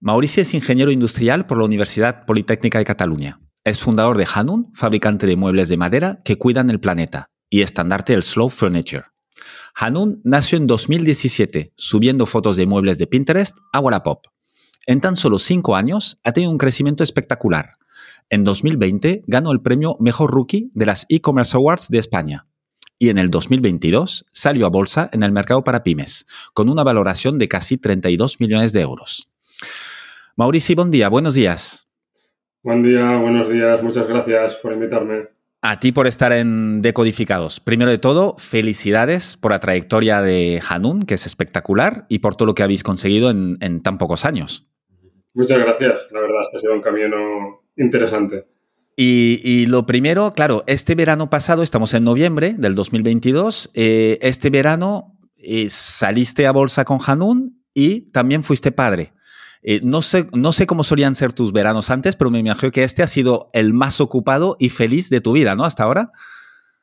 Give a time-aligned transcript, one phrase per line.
[0.00, 3.40] Mauricio es ingeniero industrial por la Universidad Politécnica de Cataluña.
[3.64, 8.12] Es fundador de Hanun, fabricante de muebles de madera que cuidan el planeta, y estandarte
[8.12, 9.06] del Slow Furniture.
[9.74, 14.26] Hanun nació en 2017 subiendo fotos de muebles de Pinterest a Wallapop.
[14.86, 17.72] En tan solo cinco años ha tenido un crecimiento espectacular.
[18.30, 22.46] En 2020 ganó el premio Mejor Rookie de las e-commerce awards de España.
[23.00, 27.36] Y en el 2022 salió a bolsa en el mercado para pymes, con una valoración
[27.38, 29.28] de casi 32 millones de euros.
[30.36, 31.88] Mauricio, buen día, buenos días.
[32.62, 35.24] Buen día, buenos días, muchas gracias por invitarme.
[35.60, 37.58] A ti por estar en Decodificados.
[37.58, 42.46] Primero de todo, felicidades por la trayectoria de Hanun, que es espectacular, y por todo
[42.46, 44.68] lo que habéis conseguido en, tan pocos años.
[45.34, 48.46] Muchas gracias, la verdad, ha sido un camino interesante.
[49.00, 55.16] Y, lo primero, claro, este verano pasado, estamos en noviembre del 2022, eh, este verano
[55.36, 59.12] eh, saliste a bolsa con Hanun y también fuiste padre.
[59.70, 62.84] Eh, no, sé, no sé cómo solían ser tus veranos antes, pero me imagino que
[62.84, 65.64] este ha sido el más ocupado y feliz de tu vida, ¿no?
[65.64, 66.10] Hasta ahora.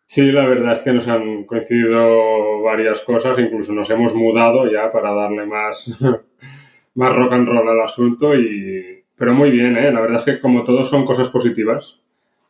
[0.05, 4.91] Sí, la verdad es que nos han coincidido varias cosas, incluso nos hemos mudado ya
[4.91, 5.99] para darle más,
[6.93, 9.91] más rock and roll al asunto, y, pero muy bien, ¿eh?
[9.91, 12.03] la verdad es que como todos son cosas positivas,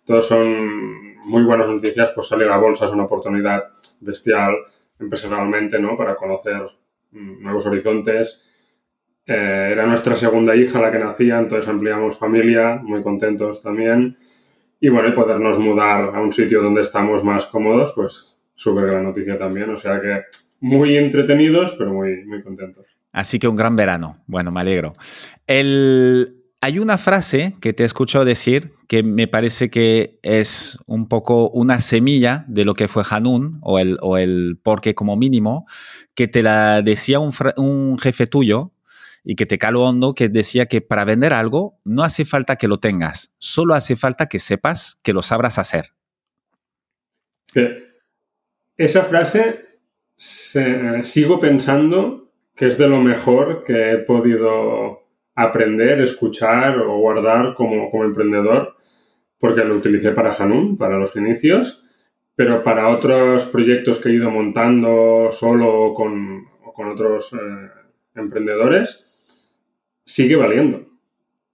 [0.04, 3.64] todos son muy buenas noticias, pues salir a bolsa es una oportunidad
[4.02, 4.54] bestial
[5.00, 5.96] empresarialmente, ¿no?
[5.96, 6.62] Para conocer
[7.12, 8.52] mm, nuevos horizontes,
[9.28, 14.18] eh, era nuestra segunda hija la que nacía, entonces ampliamos familia, muy contentos también.
[14.80, 19.04] Y bueno, y podernos mudar a un sitio donde estamos más cómodos, pues súper gran
[19.04, 19.70] noticia también.
[19.72, 20.22] O sea que
[20.60, 22.86] muy entretenidos, pero muy, muy contentos.
[23.12, 24.18] Así que un gran verano.
[24.28, 24.94] Bueno, me alegro.
[25.48, 26.42] El...
[26.62, 31.50] Hay una frase que te he escuchado decir que me parece que es un poco
[31.52, 35.68] una semilla de lo que fue Hanun o el, o el porque como mínimo,
[36.16, 38.72] que te la decía un, un jefe tuyo
[39.26, 42.68] y que te calo hondo, que decía que para vender algo no hace falta que
[42.68, 45.88] lo tengas, solo hace falta que sepas que lo sabrás hacer.
[48.78, 49.66] Esa frase
[50.16, 57.90] sigo pensando que es de lo mejor que he podido aprender, escuchar o guardar como,
[57.90, 58.76] como emprendedor,
[59.40, 61.84] porque lo utilicé para Hanun, para los inicios,
[62.36, 67.38] pero para otros proyectos que he ido montando solo con, con otros eh,
[68.16, 69.05] emprendedores,
[70.06, 70.86] sigue valiendo.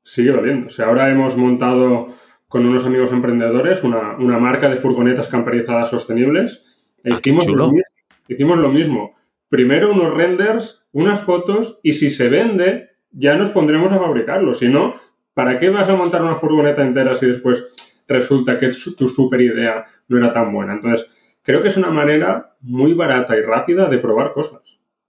[0.04, 0.68] Sigue valiendo.
[0.68, 2.08] O sea, ahora hemos montado
[2.48, 6.94] con unos amigos emprendedores una, marca de furgonetas camperizadas sostenibles.
[7.04, 7.84] E ah, hicimos, lo mismo,
[8.28, 9.16] hicimos lo mismo.
[9.48, 14.54] Primero unos renders, unas fotos y si se vende, ya nos pondremos a fabricarlo.
[14.54, 14.94] Si no,
[15.34, 19.86] ¿para qué vas a montar una furgoneta entera si después resulta que tu super idea
[20.10, 20.74] no era tan buena?
[20.74, 21.10] Entonces,
[21.42, 24.62] creo que es una manera muy barata y rápida de probar cosas.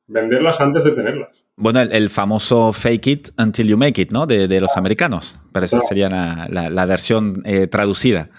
[0.06, 1.41] Venderlas antes de tenerlas.
[1.56, 4.26] Bueno, el, famoso fake it until you make it, ¿no?
[4.26, 5.38] De, los americanos.
[5.52, 8.30] Pero esa sería la, versión eh, traducida.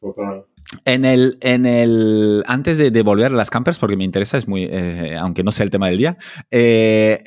[0.00, 0.46] Total.
[0.86, 4.64] En el, en el, antes de, volver a las campers, porque me interesa, es muy,
[4.64, 6.16] eh, aunque no sea el tema del día,
[6.50, 7.18] eh,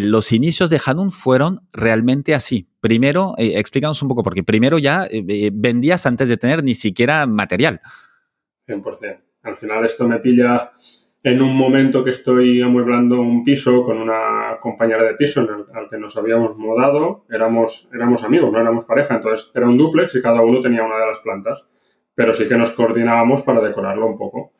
[0.00, 2.68] los inicios de Hanun fueron realmente así.
[2.80, 5.06] Primero, explícanos un poco, porque primero ya
[5.52, 7.80] vendías antes de tener ni siquiera material.
[8.66, 9.22] 100%.
[9.44, 10.72] Al final esto me pilla
[11.22, 15.98] en un momento que estoy amueblando un piso con una compañera de piso al que
[15.98, 20.42] nos habíamos mudado, éramos, éramos amigos, no éramos pareja, entonces era un duplex y cada
[20.42, 21.66] uno tenía una de las plantas,
[22.14, 24.52] pero sí que nos coordinábamos para decorarlo un poco.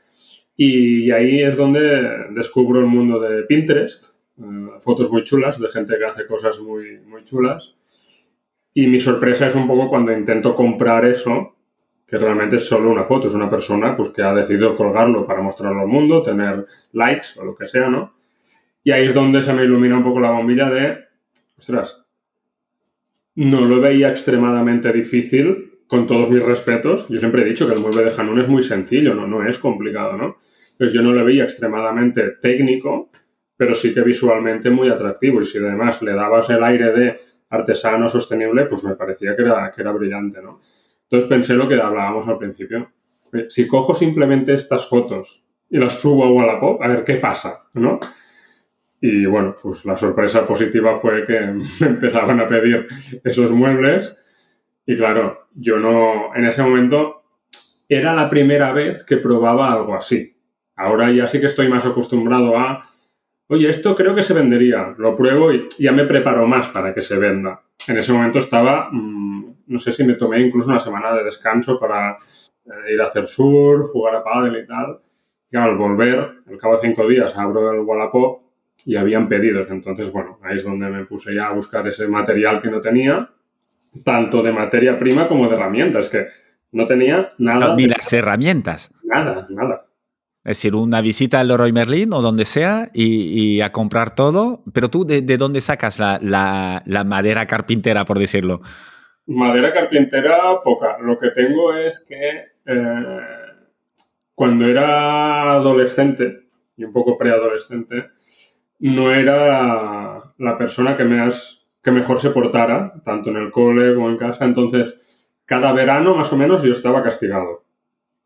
[0.57, 4.43] Y ahí es donde descubro el mundo de Pinterest, eh,
[4.81, 7.77] fotos muy chulas de gente que hace cosas muy, muy chulas.
[8.75, 11.58] Y mi sorpresa es un poco cuando intento comprar eso
[12.09, 15.43] que realmente es solo una foto, es una persona pues, que ha decidido colgarlo para
[15.43, 18.15] mostrarlo al mundo, tener likes o lo que sea, ¿no?
[18.83, 20.99] Y ahí es donde se me ilumina un poco la bombilla de,
[21.59, 22.07] ostras,
[23.35, 27.09] no lo veía extremadamente difícil, con todos mis respetos.
[27.09, 29.59] Yo siempre he dicho que el mueble de Hanun es muy sencillo, no, no es
[29.59, 30.37] complicado, ¿no?
[30.77, 33.11] Pues yo no lo veía extremadamente técnico,
[33.57, 35.41] pero sí que visualmente muy atractivo.
[35.41, 37.21] Y si además le dabas el aire de
[37.51, 40.61] artesano sostenible, pues me parecía que era, que era brillante, ¿no?
[41.11, 42.93] Entonces pensé lo que hablábamos al principio.
[43.33, 47.65] Eh, si cojo simplemente estas fotos y las subo a Wallapop, a ver qué pasa,
[47.75, 47.99] ¿no?
[49.01, 51.41] Y bueno, pues la sorpresa positiva fue que
[51.81, 52.87] me empezaban a pedir
[53.25, 54.17] esos muebles.
[54.87, 57.23] Y claro, yo no, en ese momento
[57.89, 60.37] era la primera vez que probaba algo así.
[60.77, 62.88] Ahora ya sí que estoy más acostumbrado a,
[63.49, 67.03] oye, esto creo que se vendería, lo pruebo y ya me preparo más para que
[67.03, 67.61] se venda.
[67.87, 71.79] En ese momento estaba, mm, no sé si me tomé incluso una semana de descanso
[71.79, 72.19] para
[72.67, 74.99] eh, ir a hacer surf, jugar a pádel y tal.
[75.51, 78.43] Y al volver, al cabo de cinco días, abro el Wallapop
[78.85, 79.71] y habían pedidos.
[79.71, 83.31] Entonces, bueno, ahí es donde me puse ya a buscar ese material que no tenía,
[84.05, 86.27] tanto de materia prima como de herramientas, que
[86.73, 87.75] no tenía nada.
[87.75, 88.93] ni las herramientas.
[89.03, 89.88] Nada, nada.
[90.49, 94.63] Es decir, una visita al Leroy Merlin o donde sea y, a comprar todo.
[94.73, 98.63] Pero tú, ¿de, dónde sacas la, madera carpintera, por decirlo?
[99.27, 100.97] Madera carpintera, poca.
[101.03, 103.21] Lo que tengo es que eh,
[104.35, 106.49] cuando era adolescente
[106.79, 108.07] y un poco preadolescente,
[108.79, 111.05] no era la persona que,
[111.83, 114.47] que mejor se portara, tanto en el cole como en casa.
[114.47, 117.65] Entonces, cada verano más o menos yo estaba castigado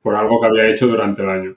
[0.01, 1.57] por algo que había hecho durante el año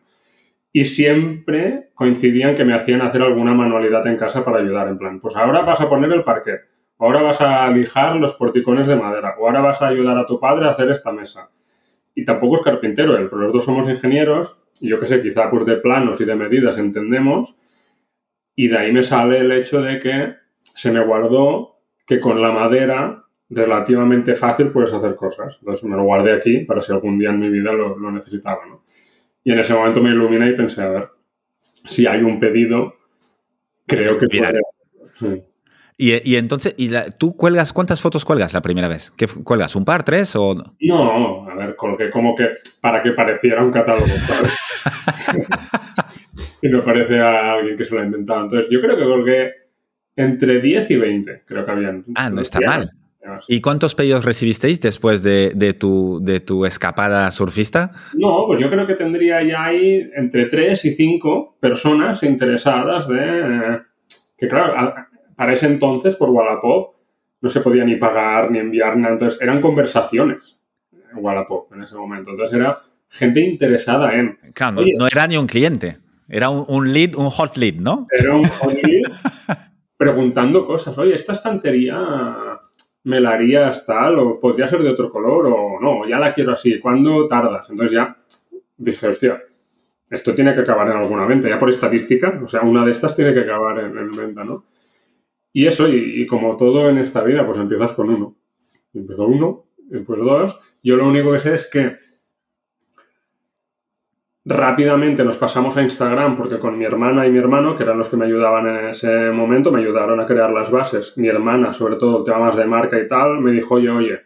[0.76, 4.90] y siempre coincidían que me hacían hacer alguna manualidad en casa para ayudar.
[4.90, 6.68] En plan, pues ahora vas a poner el parquet,
[7.00, 10.38] ahora vas a lijar los porticones de madera, o ahora vas a ayudar a tu
[10.38, 11.50] padre a hacer esta mesa.
[12.14, 15.50] Y tampoco es carpintero él, pero los dos somos ingenieros, y yo qué sé, quizá
[15.50, 17.56] pues de planos y de medidas entendemos,
[18.54, 22.52] y de ahí me sale el hecho de que se me guardó que con la
[22.52, 25.56] madera relativamente fácil puedes hacer cosas.
[25.62, 28.66] Entonces me lo guardé aquí para si algún día en mi vida lo, lo necesitaba,
[28.66, 28.84] ¿no?
[29.46, 31.10] Y en ese momento me iluminé y pensé, a ver,
[31.62, 32.96] si hay un pedido,
[33.86, 34.60] creo que puede...
[35.98, 39.12] Y, entonces, ¿y ¿tú cuelgas cuántas fotos cuelgas la primera vez?
[39.12, 39.78] ¿Qué cuelgas?
[39.78, 40.76] ¿Un par, tres o no?
[40.82, 42.50] No, a ver, colgué como que
[42.82, 44.58] para que pareciera un catálogo, ¿sabes?
[46.62, 48.42] y me parece a alguien que se lo ha inventado.
[48.42, 49.52] Entonces, yo creo que colgué
[50.18, 52.04] entre 10 y 20, creo que habían.
[52.16, 52.90] Ah, no está mal.
[53.48, 57.92] ¿Y cuántos pedidos recibisteis después de, tu, de tu escapada surfista?
[58.14, 63.82] No, pues yo creo que tendría ya ahí entre tres y cinco personas interesadas de...
[64.38, 64.94] que claro,
[65.36, 66.96] para ese entonces por Wallapop
[67.42, 70.60] no se podía ni pagar ni enviar nada, entonces eran conversaciones
[70.92, 72.80] en Wallapop en ese momento, entonces era
[73.10, 74.38] gente interesada en...
[74.54, 78.08] Claro, no, era ni un cliente, era un, un, lead, un hot lead, ¿no?
[78.12, 79.04] Era un hot lead
[79.98, 82.55] preguntando cosas, oye, esta estantería
[83.06, 86.52] me la harías tal, o podría ser de otro color, o no, ya la quiero
[86.52, 87.70] así, ¿cuándo tardas?
[87.70, 88.18] Entonces ya
[88.78, 89.42] dije, hostia,
[90.10, 93.16] esto tiene que acabar en alguna venta, ya por estadística, o sea, una de estas
[93.16, 94.66] tiene que acabar en, venta, ¿no?
[95.54, 98.36] Y eso, y, como todo en esta vida, pues empiezas con uno.
[98.94, 100.60] Empezó uno, después dos.
[100.84, 101.96] Yo lo único que sé es que
[104.48, 108.10] Rápidamente nos pasamos a Instagram porque con mi hermana y mi hermano, que eran los
[108.10, 111.18] que me ayudaban en ese momento, me ayudaron a crear las bases.
[111.18, 114.22] Mi hermana, sobre todo el tema más de marca y tal, me dijo, oye, oye,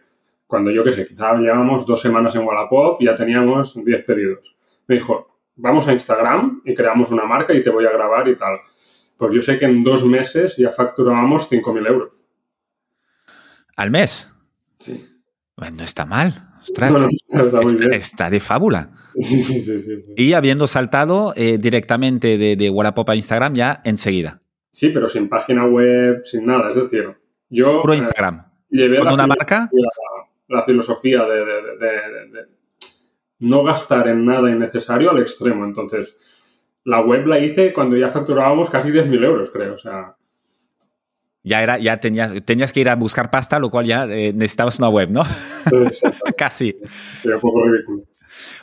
[0.46, 4.54] cuando yo qué sé, quizá llevamos dos semanas en Wallapop y ya teníamos 10 pedidos.
[4.88, 8.36] Me dijo, vamos a Instagram y creamos una marca y te voy a grabar y
[8.36, 8.58] tal.
[9.16, 12.26] Pues yo sé que en dos meses ya facturábamos 5.000 euros.
[13.74, 14.30] ¿Al mes?
[14.78, 15.02] Sí.
[15.56, 16.49] Bueno, no está mal
[17.92, 18.90] está, de fábula.
[20.16, 24.40] y habiendo saltado eh, directamente de, de Wallapop a Instagram ya enseguida.
[24.70, 26.70] Sí, pero sin página web, sin nada.
[26.70, 27.16] Es decir,
[27.48, 27.82] yo.
[27.82, 28.44] Puro eh, Instagram.
[28.70, 29.68] llevé una marca?
[30.48, 32.46] La, filosofía de,
[33.40, 35.64] no gastar en nada innecesario al extremo.
[35.64, 39.74] Entonces, la web la hice cuando ya facturábamos casi 10.000 euros, creo.
[39.74, 40.16] O sea
[41.42, 44.78] ya era, ya tenías, tenías que ir a buscar pasta, lo cual ya eh, necesitabas
[44.78, 45.22] una web, ¿no?
[46.36, 46.76] Casi.
[47.18, 48.04] Sería un poco ridículo.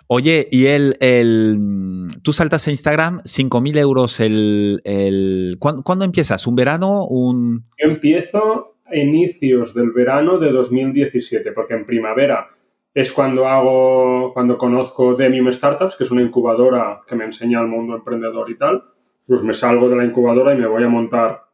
[0.08, 4.82] Oye, y el, el tú saltas a Instagram, 5.000 euros el...
[4.86, 6.48] el ¿cuándo, empiezas?
[6.48, 7.06] ¿Un verano?
[7.06, 7.66] Un...
[7.78, 12.48] Yo empiezo a inicios del verano de 2017, porque en primavera
[12.94, 17.68] es cuando hago, cuando conozco Demium Startups, que es una incubadora que me enseña al
[17.68, 18.86] mundo emprendedor y tal.
[19.28, 21.47] Pues me salgo de la incubadora y me voy a montar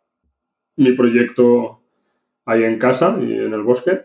[0.75, 1.81] mi proyecto
[2.45, 4.01] ahí en casa y en el bosque.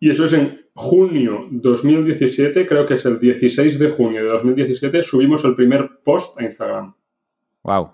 [0.00, 5.02] Y eso es en junio 2017, creo que es el 16 de junio de 2017,
[5.02, 6.94] subimos el primer post a Instagram.
[7.62, 7.90] Wow.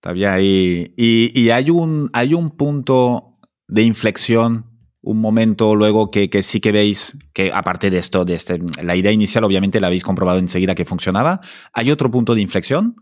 [0.00, 0.94] Todavía ahí.
[0.96, 4.66] Y, y, hay, un, hay un punto de inflexión,
[5.00, 8.96] un momento luego que, que, sí que veis que, aparte de esto, de este, la
[8.96, 11.40] idea inicial, obviamente la habéis comprobado enseguida que funcionaba.
[11.72, 12.96] ¿Hay otro punto de inflexión?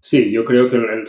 [0.00, 1.08] Sí, yo creo que el,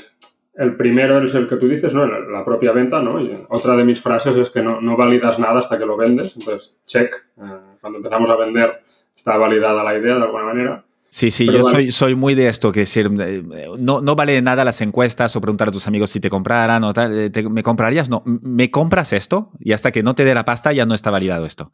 [0.60, 2.06] el primero es el que tú dices, ¿no?
[2.06, 3.22] La propia venta, ¿no?
[3.22, 6.36] Y otra de mis frases es que no, validas nada hasta que lo vendes.
[6.36, 7.16] Entonces, check.
[7.38, 8.84] Eh, cuando empezamos a vender
[9.16, 10.86] está validada la idea de alguna manera.
[11.08, 13.42] Sí, sí, yo soy, soy muy de esto, que decir, eh,
[13.80, 16.92] no, no vale nada las encuestas o preguntar a tus amigos si te compraran o
[16.92, 18.10] tal, eh, ¿me comprarías?
[18.10, 21.10] No, me compras esto y hasta que no te dé la pasta ya no está
[21.10, 21.72] validado esto.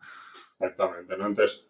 [0.60, 1.25] Exactamente, ¿no?
[1.25, 1.68] Entonces,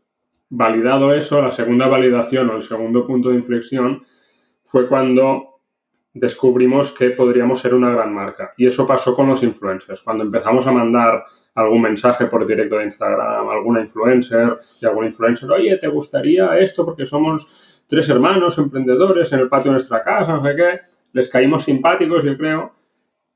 [0.49, 4.03] validado eso, la segunda validación o el segundo punto de inflexión
[4.65, 5.54] fue cuando
[6.15, 8.53] descubrimos que podríamos ser una gran marca.
[8.55, 10.01] Y eso pasó con los influencers.
[10.01, 15.51] Cuando empezamos a mandar algún mensaje por directo de Instagram, alguna influencer y algún influencer,
[15.51, 16.85] oye, ¿te gustaría esto?
[16.85, 20.79] Porque somos tres hermanos emprendedores en el patio de nuestra casa, no sé qué.
[21.11, 22.73] Les caímos simpáticos, yo creo,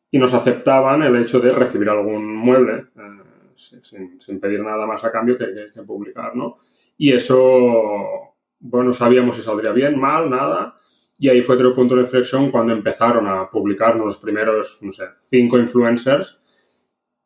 [0.09, 5.11] y nos aceptaban el hecho de recibir algún mueble eh, sin, pedir nada más a
[5.11, 6.59] cambio que, que publicar, ¿no?
[6.97, 10.78] Y eso, bueno, sabíamos si saldría bien, mal, nada
[11.19, 15.03] y ahí fue otro punto de inflexión cuando empezaron a publicarnos los primeros, no sé,
[15.29, 16.39] cinco influencers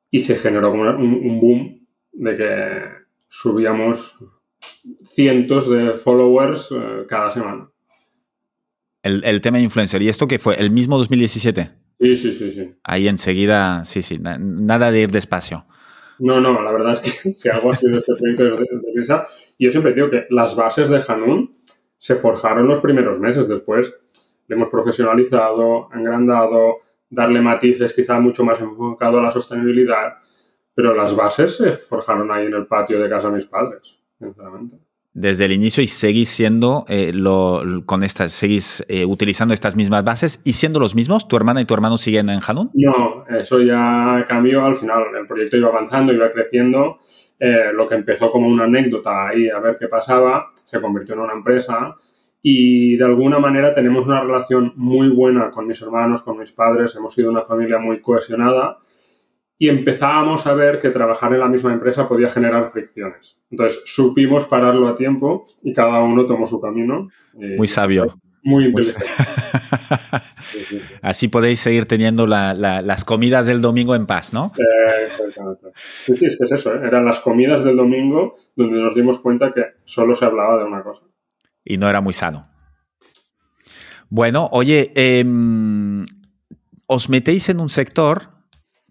[0.09, 4.17] y se generó un, un boom de que subíamos
[5.05, 7.69] cientos de followers eh, cada semana.
[9.03, 10.01] El, el, tema de influencer.
[10.01, 10.55] ¿Y esto qué fue?
[10.55, 11.71] ¿El mismo 2017?
[12.00, 12.73] Sí, sí, sí, sí.
[12.83, 15.65] Ahí enseguida, sí, sí, nada de ir despacio.
[16.19, 19.23] No, no, la verdad es que si algo ha sido este proyecto de, de,
[19.57, 21.53] y yo siempre digo que las bases de Hanun
[22.03, 23.48] se forjaron los primeros meses.
[23.48, 23.98] Después
[24.50, 26.79] le hemos profesionalizado, engrandado,
[27.10, 30.15] darle matices quizá mucho más enfocado a la sostenibilidad,
[30.75, 34.75] pero las bases se forjaron ahí en el patio de casa de mis padres, sinceramente.
[35.13, 40.03] Desde el inicio y seguís siendo eh, lo, con estas, seguís eh, utilizando estas mismas
[40.03, 42.69] bases y siendo los mismos, ¿tu hermana y tu hermano siguen en Hanun?
[42.74, 45.03] No, eso ya cambió al final.
[45.17, 47.00] El proyecto iba avanzando, iba creciendo
[47.45, 51.19] eh, lo que empezó como una anécdota ahí a ver qué pasaba, se convirtió en
[51.19, 51.93] una empresa
[52.41, 56.95] y de alguna manera tenemos una relación muy buena con mis hermanos, con mis padres,
[56.95, 58.77] hemos sido una familia muy cohesionada
[59.57, 63.41] y empezábamos a ver que trabajar en la misma empresa podía generar fricciones.
[63.51, 67.09] Entonces supimos pararlo a tiempo y cada uno tomó su camino.
[67.33, 68.21] Muy sabio.
[68.43, 69.05] Muy inteligente.
[71.01, 74.51] Así podéis seguir teniendo las comidas del domingo en paz, ¿no?
[75.05, 75.67] exactamente.
[76.05, 76.81] Sí, sí, es eso, ¿eh?
[76.83, 80.83] eran las comidas del domingo donde nos dimos cuenta que solo se hablaba de una
[80.83, 81.03] cosa.
[81.63, 82.50] Y no era muy sano.
[84.09, 86.05] Bueno, oye, em,
[86.85, 88.33] os metéis en un sector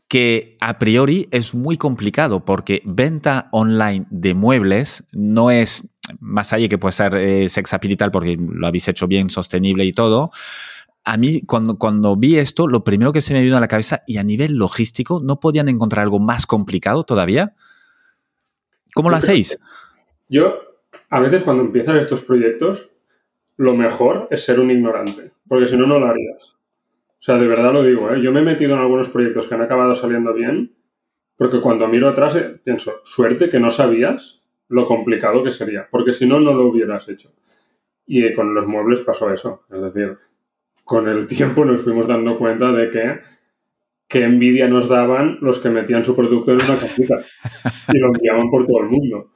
[0.09, 6.69] que a priori es muy complicado porque venta online de muebles no es más allá
[6.69, 10.31] que puede ser eh, sexapilital porque lo habéis hecho bien, sostenible y todo,
[11.05, 14.03] a mí cuando, cuando vi esto, lo primero que se me vino a la cabeza,
[14.07, 17.55] y a nivel logístico, ¿no podían encontrar algo más complicado todavía?
[18.95, 19.59] ¿Cómo lo hacéis?
[20.29, 20.61] Yo,
[21.11, 22.91] a veces cuando empiezan estos proyectos,
[23.57, 26.57] lo mejor es ser un ignorante, porque si no, no lo harías.
[27.23, 28.21] O sea, de verdad lo digo, ¿eh?
[28.21, 30.75] yo me he metido en algunos proyectos que han acabado saliendo bien,
[31.37, 34.42] porque cuando miro atrás eh, pienso, suerte que no sabías
[34.73, 37.31] lo complicado que sería, porque si no, no lo hubieras hecho.
[38.07, 39.65] Y con los muebles pasó eso.
[39.71, 40.17] Es decir,
[40.83, 43.21] con el tiempo nos fuimos dando cuenta de que
[44.09, 47.17] qué envidia nos daban los que metían su producto en una cajita
[47.93, 49.31] y lo enviaban por todo el mundo.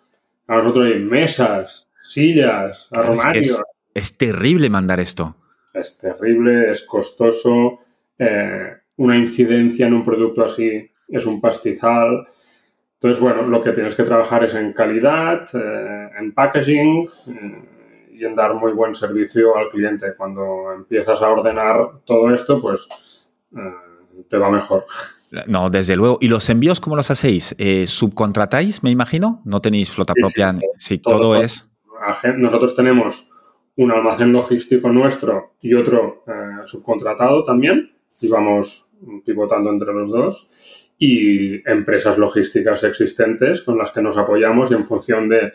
[0.46, 3.62] A nosotros hay mesas, sillas, armarios.
[3.92, 5.36] Es, terrible mandar esto.
[5.74, 7.80] Es terrible, es costoso.
[8.18, 12.26] Eh, una incidencia en un producto así es un pastizal.
[12.96, 18.24] Entonces, bueno, lo que tienes que trabajar es en calidad, eh, en packaging eh, y
[18.24, 20.14] en dar muy buen servicio al cliente.
[20.16, 22.88] Cuando empiezas a ordenar todo esto, pues
[23.54, 24.86] eh, te va mejor.
[25.46, 26.16] No, desde luego.
[26.22, 27.54] ¿Y los envíos cómo los hacéis?
[27.84, 29.42] ¿Subcontratáis, me imagino?
[29.44, 30.54] ¿No tenéis flota propia?
[30.78, 31.70] Sí, todo, es...
[32.36, 33.28] Nosotros tenemos
[33.76, 36.24] un almacén logístico nuestro y otro
[36.64, 38.90] subcontratado también y vamos
[39.24, 40.48] pivotando entre los dos
[40.98, 45.52] y empresas logísticas existentes con las que nos apoyamos y en función de,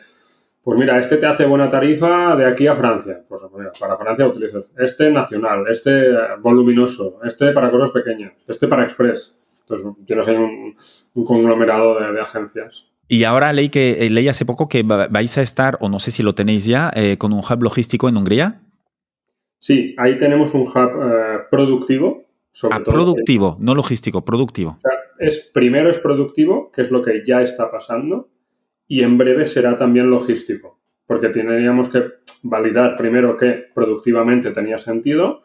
[0.63, 3.23] pues mira, este te hace buena tarifa de aquí a Francia.
[3.27, 3.41] Pues
[3.79, 9.37] para Francia utilizas este nacional, este voluminoso, este para cosas pequeñas, este para Express.
[9.61, 10.75] Entonces tienes ahí un,
[11.25, 12.87] conglomerado de, agencias.
[13.07, 16.11] Y ahora leí, que, eh, leí hace poco que vais a estar, o no sé
[16.11, 18.61] si lo tenéis ya, eh, con un hub logístico en Hungría.
[19.59, 22.20] Sí, ahí tenemos un hub eh, productivo.
[22.51, 24.77] Sobre ah, productivo, no logístico, productivo
[25.21, 28.31] es primero es productivo, que es lo que ya está pasando,
[28.87, 32.05] y en breve será también logístico, porque tendríamos que
[32.43, 35.43] validar primero que productivamente tenía sentido,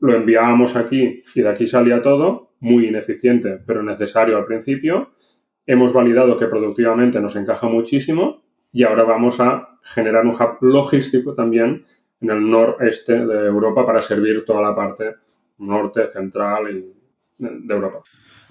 [0.00, 5.10] lo enviábamos aquí y de aquí salía todo, muy ineficiente, pero necesario al principio.
[5.66, 8.42] Hemos validado que productivamente nos encaja muchísimo
[8.72, 11.84] y ahora vamos a generar un hub logístico también
[12.22, 15.16] en el noreste de Europa para servir toda la parte
[15.60, 17.00] norte, central y
[17.38, 18.00] de Europa.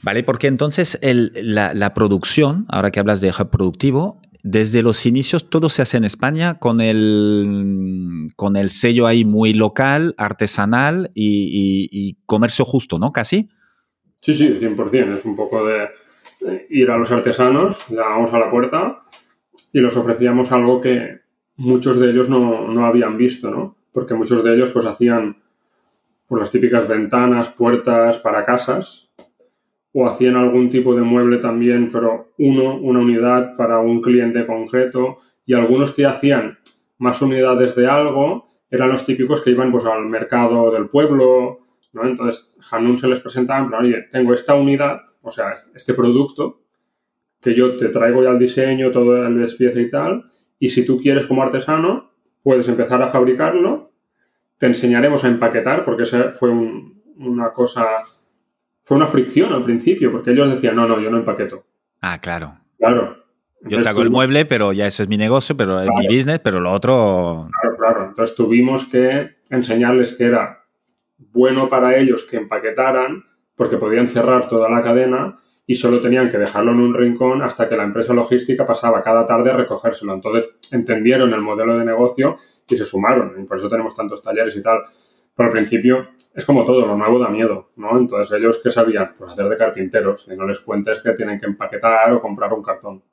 [0.02, 0.24] ¿Vale?
[0.24, 5.82] Porque entonces la, producción, ahora que hablas de hub productivo, desde los inicios todo se
[5.82, 13.00] hace en España con el, con el sello ahí muy local, artesanal y, comercio justo,
[13.00, 13.12] ¿no?
[13.12, 13.50] Casi.
[14.22, 15.14] Sí, sí, 100%.
[15.14, 15.90] Es un poco de
[16.70, 19.04] ir a los artesanos, llamábamos a la puerta
[19.74, 21.20] y los ofrecíamos algo que
[21.58, 23.76] muchos de ellos no, no habían visto, ¿no?
[23.92, 25.38] Porque muchos de ellos pues hacían
[26.30, 29.12] por las típicas ventanas, puertas para casas,
[29.92, 35.18] o hacían algún tipo de mueble también, pero uno, una unidad para un cliente concreto,
[35.44, 36.60] y algunos que hacían
[37.00, 41.62] más unidades de algo eran los típicos que iban pues al mercado del pueblo,
[41.94, 42.06] ¿no?
[42.06, 46.62] Entonces, Hanun se les presentaba oye, tengo esta unidad, o sea, este producto,
[47.42, 50.26] que yo te traigo ya el diseño, todo el despiece y tal,
[50.60, 52.12] y si tú quieres como artesano,
[52.44, 53.89] puedes empezar a fabricarlo
[54.60, 57.86] te enseñaremos a empaquetar, porque esa fue una cosa,
[58.84, 61.66] fue una fricción al principio, porque ellos decían, no, no, yo no empaqueto.
[62.02, 62.60] Ah, claro.
[62.78, 63.24] Claro.
[63.62, 66.40] yo te hago el mueble, pero ya eso es mi negocio, pero es mi business,
[66.40, 67.48] pero lo otro...
[67.62, 68.06] Claro, claro.
[68.08, 70.66] Entonces tuvimos que enseñarles que era
[71.18, 73.24] bueno para ellos que empaquetaran,
[73.56, 75.38] porque podían cerrar toda la cadena
[75.70, 79.24] y solo tenían que dejarlo en un rincón hasta que la empresa logística pasaba cada
[79.24, 80.16] tarde a recogérselo.
[80.16, 83.40] Entonces entendieron el modelo de negocio y se sumaron.
[83.40, 84.80] Y por eso tenemos tantos talleres y tal.
[85.36, 88.00] Pero al principio es como todo, lo nuevo da miedo, ¿no?
[88.00, 89.14] Entonces ellos, ¿qué sabían?
[89.16, 92.64] Pues hacer de carpinteros y no les cuentes que tienen que empaquetar o comprar un
[92.64, 93.04] cartón.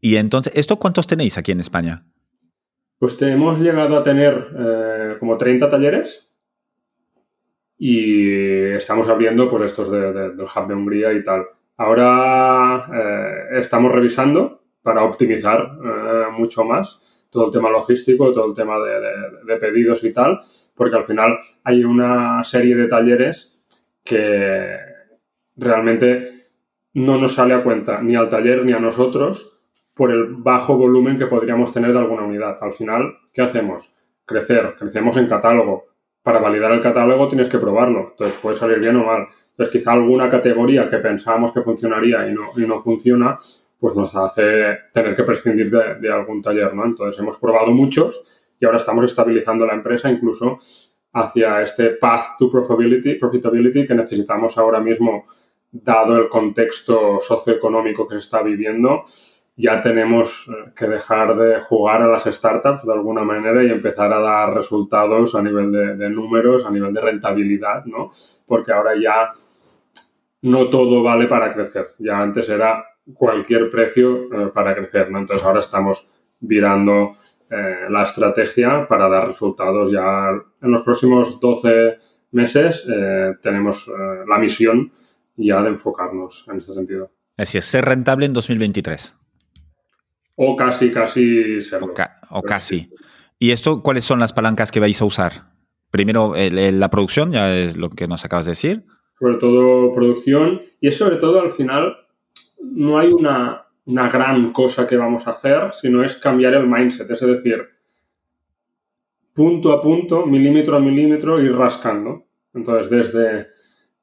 [0.00, 2.02] Y entonces, ¿esto cuántos tenéis aquí en España?
[2.98, 6.31] Pues hemos llegado a tener eh, como 30 talleres
[7.84, 8.32] y
[8.74, 11.46] estamos abriendo pues estos del Hub de Hungría y tal.
[11.78, 18.54] Ahora eh, estamos revisando para optimizar eh, mucho más todo el tema logístico, todo el
[18.54, 20.42] tema de, pedidos y tal,
[20.76, 23.60] porque al final hay una serie de talleres
[24.04, 24.76] que
[25.56, 26.50] realmente
[26.94, 29.60] no nos sale a cuenta ni al taller ni a nosotros
[29.92, 32.58] por el bajo volumen que podríamos tener de alguna unidad.
[32.60, 33.92] Al final, ¿qué hacemos?
[34.24, 35.91] Crecer, crecemos en catálogo,
[36.22, 38.10] para validar el catálogo tienes que probarlo.
[38.10, 39.26] Entonces puede salir bien o mal.
[39.50, 43.36] Entonces quizá alguna categoría que pensábamos que funcionaría y no, y no funciona,
[43.78, 46.84] pues nos hace tener que prescindir de, algún taller, ¿no?
[46.84, 50.58] Entonces hemos probado muchos y ahora estamos estabilizando la empresa incluso
[51.14, 55.24] hacia este path to profitability, profitability que necesitamos ahora mismo
[55.70, 59.02] dado el contexto socioeconómico que se está viviendo
[59.56, 64.12] ya tenemos eh, que dejar de jugar a las startups de alguna manera y empezar
[64.12, 68.10] a dar resultados a nivel de, números, a nivel de rentabilidad, ¿no?
[68.46, 69.30] Porque ahora ya
[70.42, 71.94] no todo vale para crecer.
[71.98, 72.84] Ya antes era
[73.14, 75.18] cualquier precio eh, para crecer, ¿no?
[75.18, 76.08] Entonces ahora estamos
[76.40, 77.12] virando
[77.50, 81.98] eh, la estrategia para dar resultados ya en los próximos 12
[82.32, 82.88] meses
[83.42, 83.92] tenemos
[84.26, 84.90] la misión
[85.36, 87.10] ya de enfocarnos en este sentido.
[87.36, 89.18] Así es, ser rentable en 2023.
[90.36, 91.92] O casi, casi serlo.
[92.30, 92.90] O, casi.
[93.38, 95.52] ¿Y esto cuáles son las palancas que vais a usar?
[95.90, 98.84] Primero, la producción, ya es lo que nos acabas de decir.
[99.18, 100.60] Sobre todo producción.
[100.80, 101.96] Y es sobre todo, al final,
[102.62, 107.10] no hay una, una gran cosa que vamos a hacer, sino es cambiar el mindset.
[107.10, 107.68] Es decir,
[109.34, 112.26] punto a punto, milímetro a milímetro, ir rascando.
[112.54, 113.48] Entonces, desde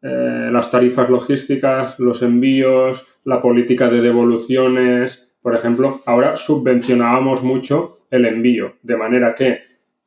[0.01, 7.91] eh, las tarifas logísticas, los envíos, la política de devoluciones, por ejemplo, ahora subvencionábamos mucho
[8.11, 9.59] el envío, de manera que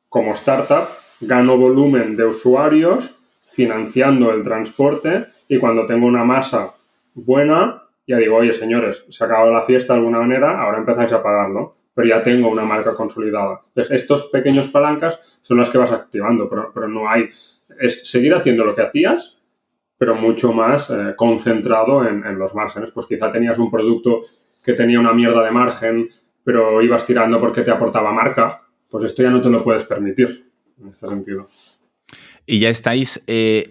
[0.09, 0.87] como startup
[1.21, 3.15] gano volumen de usuarios
[3.45, 6.73] financiando el transporte y cuando tengo una masa
[7.13, 11.23] buena, ya digo, oye señores, se acaba la fiesta de alguna manera, ahora empezáis a
[11.23, 13.61] pagarlo, pero ya tengo una marca consolidada.
[13.67, 17.29] Entonces, estos pequeños palancas son las que vas activando, pero, no hay,
[17.79, 19.41] es seguir haciendo lo que hacías,
[19.97, 22.91] pero mucho más eh, concentrado en, en los márgenes.
[22.91, 24.21] Pues quizá tenías un producto
[24.63, 26.09] que tenía una mierda de margen,
[26.43, 30.51] pero ibas tirando porque te aportaba marca, pues esto ya no te lo puedes permitir
[30.79, 31.47] en este sentido.
[32.45, 33.67] Y ya estáis eh,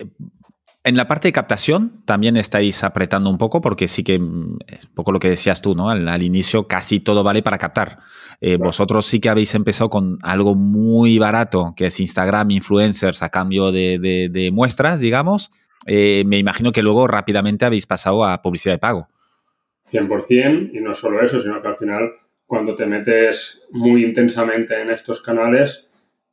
[0.84, 4.58] en la parte de captación, también estáis apretando un poco porque sí que es un
[4.94, 5.90] poco lo que decías tú, ¿no?
[5.90, 8.00] Al, inicio casi todo vale para captar.
[8.40, 13.28] Eh, vosotros sí que habéis empezado con algo muy barato, que es Instagram, influencers a
[13.28, 15.52] cambio de, muestras, digamos.
[15.86, 19.08] Eh, me imagino que luego rápidamente habéis pasado a publicidad de pago.
[19.92, 22.12] 100% y no solo eso, sino que al final
[22.46, 25.92] cuando te metes muy intensamente en estos canales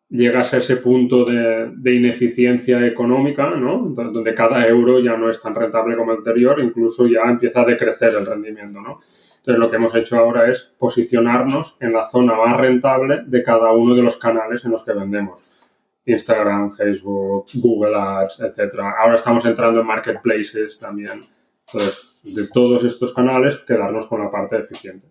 [0.09, 3.79] llegas a ese punto de, ineficiencia económica, ¿no?
[3.89, 7.65] Donde cada euro ya no es tan rentable como el anterior, incluso ya empieza a
[7.65, 8.99] decrecer el rendimiento, ¿no?
[9.37, 13.71] Entonces lo que hemos hecho ahora es posicionarnos en la zona más rentable de cada
[13.71, 15.69] uno de los canales en los que vendemos.
[16.05, 18.95] Instagram, Facebook, Google Ads, etcétera.
[18.99, 21.21] Ahora estamos entrando en marketplaces también.
[21.67, 25.07] Entonces, de todos estos canales quedarnos con la parte eficiente.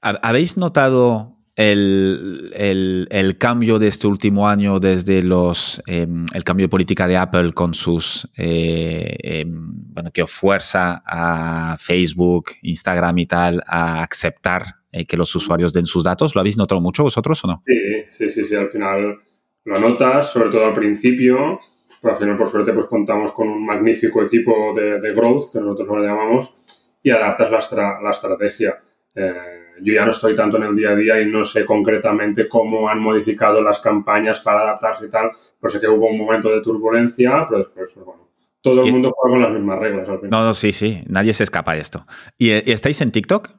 [0.00, 7.06] ¿Habéis notado el, cambio de este último año desde los em, el cambio de política
[7.06, 14.02] de Apple con sus eh, em, bueno que fuerza a Facebook, Instagram y tal a
[14.02, 16.34] aceptar eh, que los usuarios den sus datos.
[16.34, 17.62] ¿Lo habéis notado mucho vosotros o no?
[17.66, 17.74] Sí,
[18.08, 18.54] sí, sí, sí.
[18.54, 19.18] Al final
[19.64, 21.58] lo notas, sobre todo al principio.
[22.02, 25.88] Pero al final, por suerte, pues contamos con un magnífico equipo de, growth, que nosotros
[25.88, 28.82] lo llamamos, y adaptas la, la estrategia.
[29.14, 32.48] Eh, yo ya no estoy tanto en el día a día y no sé concretamente
[32.48, 36.50] cómo han modificado las campañas para adaptarse y tal, pero sé que hubo un momento
[36.50, 38.28] de turbulencia, pero después, pues bueno,
[38.60, 40.30] todo el mundo juega con las mismas reglas al final.
[40.30, 42.06] No, no, sí, sí, nadie se escapa de esto.
[42.38, 43.50] ¿Y, estáis en TikTok?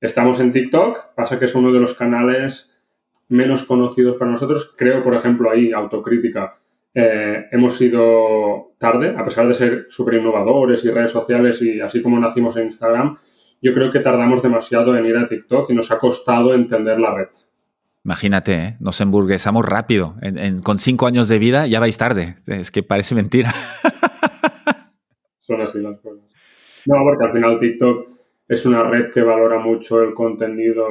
[0.00, 2.74] Estamos en TikTok, pasa que es uno de los canales
[3.28, 4.74] menos conocidos para nosotros.
[4.76, 6.58] Creo, por ejemplo, ahí, autocrítica,
[6.94, 12.00] eh, hemos sido tarde, a pesar de ser súper innovadores y redes sociales y así
[12.00, 13.16] como nacimos en Instagram,
[13.60, 17.14] yo creo que tardamos demasiado en ir a TikTok y nos ha costado entender la
[17.14, 17.28] red.
[18.04, 18.76] Imagínate, ¿eh?
[18.80, 20.16] nos emburguesamos rápido.
[20.62, 22.36] con cinco años de vida ya vais tarde.
[22.46, 23.52] Es que parece mentira.
[25.40, 26.22] Son así las cosas.
[26.86, 28.08] No, porque al final TikTok
[28.46, 30.86] es una red que valora mucho el contenido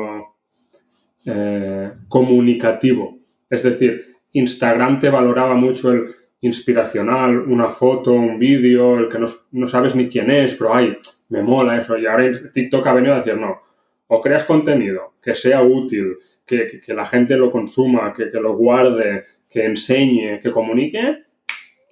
[1.25, 3.19] eh, comunicativo.
[3.49, 6.07] Es decir, Instagram te valoraba mucho el
[6.41, 10.97] inspiracional, una foto, un vídeo, el que no, no sabes ni quién es, pero hay
[11.29, 11.97] me mola eso.
[11.97, 13.59] Y ahora TikTok ha venido a decir, no,
[14.07, 19.65] o creas contenido que sea útil, que, la gente lo consuma, que, lo guarde, que
[19.65, 21.23] enseñe, que comunique,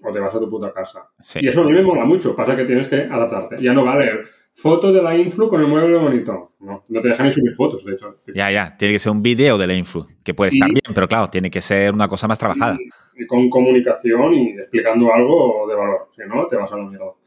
[0.04, 1.10] o te vas a tu puta casa.
[1.36, 2.36] Y eso a mí me mola mucho.
[2.36, 3.58] Pasa que tienes que adaptarte.
[3.58, 4.22] Ya no vale
[4.54, 6.54] foto de la influ con el mueble bonito.
[6.60, 8.18] No, no te dejan ni subir fotos, de hecho.
[8.34, 8.76] Ya, ya.
[8.78, 11.50] Tiene que ser un vídeo de la influ, que puede estar bien, pero claro, tiene
[11.50, 12.78] que ser una cosa más trabajada.
[13.16, 16.10] Y, con comunicación y explicando algo de valor.
[16.16, 17.18] Si no, te vas a lo miedo.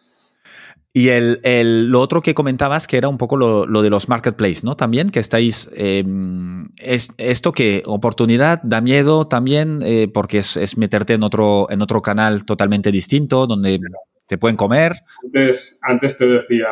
[0.97, 4.77] Y el, lo otro que comentabas, que era un poco lo, de los marketplaces, ¿no?
[4.77, 11.15] También que estáis, em, es, esto que oportunidad da miedo también, eh, porque es, meterte
[11.15, 13.81] en otro, en otro canal totalmente distinto, donde
[14.29, 14.93] te pueden comer.
[15.25, 16.69] Antes, antes te decía,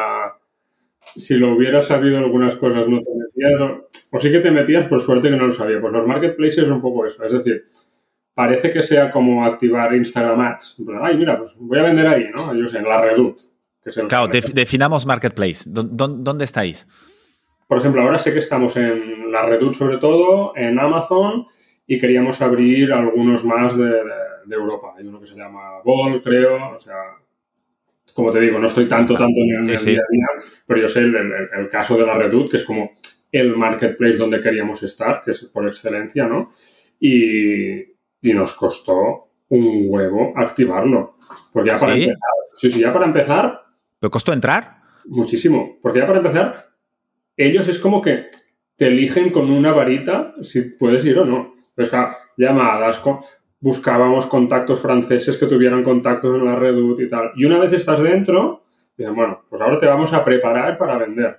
[1.16, 3.60] si lo hubieras sabido algunas cosas no te metías,
[4.12, 5.80] o, sí que te metías por suerte que no lo sabía.
[5.80, 7.64] Pues los marketplaces es un poco eso, es decir,
[8.34, 10.82] parece que sea como activar Instagram Ads.
[11.02, 12.54] Ay, mira, pues voy a vender ahí, ¿no?
[12.54, 13.52] Yo sé, en la Reddit
[14.08, 15.64] claro, definamos Marketplace.
[15.66, 16.86] ¿Dónde, estáis?
[17.66, 21.46] Por ejemplo, ahora sé que estamos en la Reduc sobre todo, en Amazon
[21.86, 24.02] y queríamos abrir algunos más de,
[24.50, 24.94] Europa.
[24.98, 26.96] Hay uno que se llama Ball, creo, o sea,
[28.14, 30.29] como te digo, no estoy tanto, tanto en el día a día,
[30.66, 32.92] pero yo sé el, caso de la Reduc, que es como
[33.31, 36.51] el marketplace donde queríamos estar, que es por excelencia, ¿no?
[37.01, 41.16] Y, y nos costó un huevo activarlo.
[41.53, 42.16] Porque ya para empezar,
[42.55, 43.62] sí, sí, ya para empezar,
[44.03, 44.79] ¿Pero costó entrar?
[45.05, 46.70] Muchísimo, porque ya para empezar,
[47.37, 48.27] ellos es como que
[48.75, 51.55] te eligen con una varita si puedes ir o no.
[51.77, 52.98] Pues claro, llamadas,
[53.62, 57.31] buscábamos contactos franceses que tuvieran contactos en la Redut y tal.
[57.35, 58.64] Y una vez estás dentro,
[58.96, 61.38] dicen, bueno, pues ahora te vamos a preparar para vender.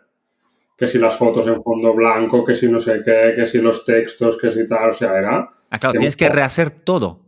[0.76, 3.86] Que si las fotos en fondo blanco, que si no sé qué, que si los
[3.86, 5.50] textos, que si tal, o sea, era...
[5.70, 7.20] Ah, claro, tienes que rehacer todo.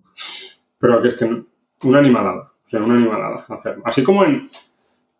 [0.79, 1.43] Pero que es que
[1.83, 3.83] una animalada, o sea, una animalada hacerlo.
[3.85, 4.49] Así como en,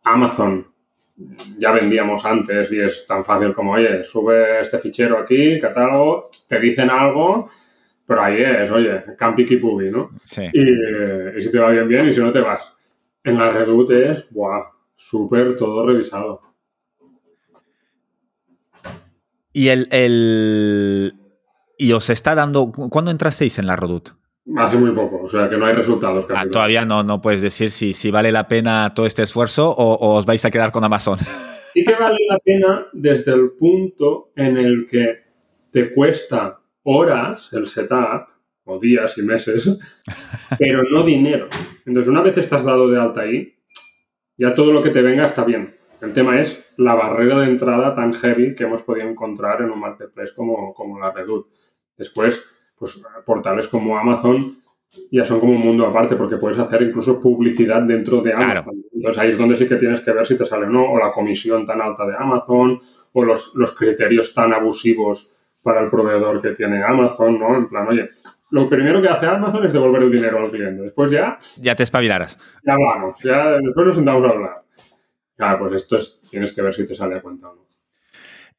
[0.06, 0.68] Amazon
[1.58, 6.60] ya vendíamos antes y es tan fácil como, oye, sube este fichero aquí, catálogo, te
[6.60, 7.50] dicen algo,
[8.08, 10.12] pero ahí es, oye, campi pubi, ¿no?
[10.24, 10.44] Sí.
[10.54, 12.76] Y, si te va bien, bien, y si no te vas.
[13.24, 14.63] En la Redut es, ¡buah!
[14.96, 16.41] Súper todo revisado.
[19.52, 21.13] Y el, el,
[21.78, 22.72] Y os está dando.
[22.72, 24.10] ¿Cuándo entrasteis en la Redut?
[24.58, 26.28] Hace muy poco, o sea que no hay resultados.
[26.30, 30.15] Ah, todavía no, no puedes decir si, si vale la pena todo este esfuerzo o,
[30.15, 31.18] os vais a quedar con Amazon.
[31.74, 35.26] Sí que vale la pena desde el punto en el que
[35.72, 38.30] te cuesta horas el setup,
[38.63, 39.78] o días y meses,
[40.58, 41.48] pero no dinero.
[41.86, 43.54] Entonces, una vez estás dado de alta ahí,
[44.38, 45.76] ya todo lo que te venga está bien.
[46.02, 49.80] El tema es la barrera de entrada tan heavy que hemos podido encontrar en un
[49.80, 51.48] marketplace como, como la Redut.
[51.98, 52.43] Después,
[52.76, 54.58] pues portales como Amazon
[55.12, 58.84] ya son como un mundo aparte porque puedes hacer incluso publicidad dentro de Amazon.
[58.93, 60.98] Entonces ahí es donde sí que tienes que ver si te sale o no, o
[60.98, 62.80] la comisión tan alta de Amazon,
[63.13, 65.35] o los, criterios tan abusivos
[65.65, 67.58] para el proveedor que tiene Amazon, ¿no?
[67.58, 68.08] En plan, oye,
[68.51, 70.84] lo primero que hace Amazon es devolver el dinero al cliente.
[70.84, 71.39] Después ya...
[71.58, 72.38] Ya te espabilarás.
[72.63, 74.62] Ya hablamos, ya después nos sentamos a hablar.
[75.36, 77.64] Claro, pues esto es, tienes que ver si te sale a cuenta o no.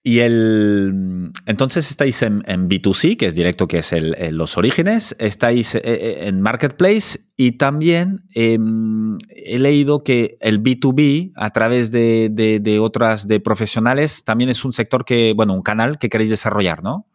[0.07, 1.33] Y el.
[1.47, 3.92] Entonces estáis en, B2C, que es directo, que es
[4.31, 5.16] los orígenes.
[5.19, 11.90] Estáis eh, eh, en Marketplace y también em, he leído que el B2B, a través
[11.90, 16.85] de, otras de profesionales, también es un sector que, bueno, un canal que queréis desarrollar,
[16.85, 17.09] ¿no?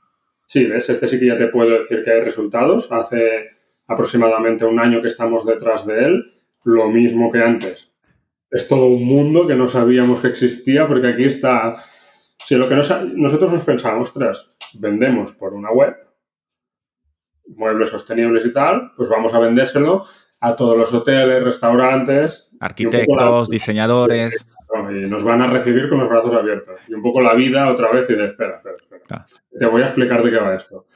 [0.45, 0.89] Sí, ¿ves?
[0.89, 2.91] Este sí que ya te puedo decir que hay resultados.
[2.91, 3.51] Hace
[3.87, 6.25] aproximadamente un año que estamos detrás de él.
[6.65, 7.89] Lo mismo que antes.
[8.51, 11.77] Es todo un mundo que no sabíamos que existía porque aquí está
[12.51, 15.95] si lo que nosotros nos pensamos, tras vendemos por una web,
[17.47, 20.03] muebles sostenibles y tal, pues vamos a vendérselo
[20.41, 22.51] a todos los hoteles, restaurantes.
[22.59, 24.45] Arquitectos, diseñadores.
[24.89, 26.77] Y nos van a recibir con los brazos abiertos.
[26.89, 29.25] Y un poco la vida otra vez y de espera, espera, espera.
[29.57, 30.87] Te voy a explicar de qué va esto.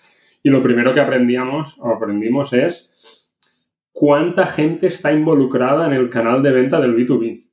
[0.43, 3.31] Y lo primero que aprendíamos o aprendimos es
[3.93, 7.45] cuánta gente está involucrada en el canal de venta del B2B.
[7.45, 7.49] O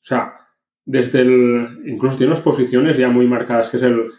[0.00, 0.32] sea,
[0.90, 4.10] desde el, incluso tiene unas posiciones ya muy marcadas, que es el,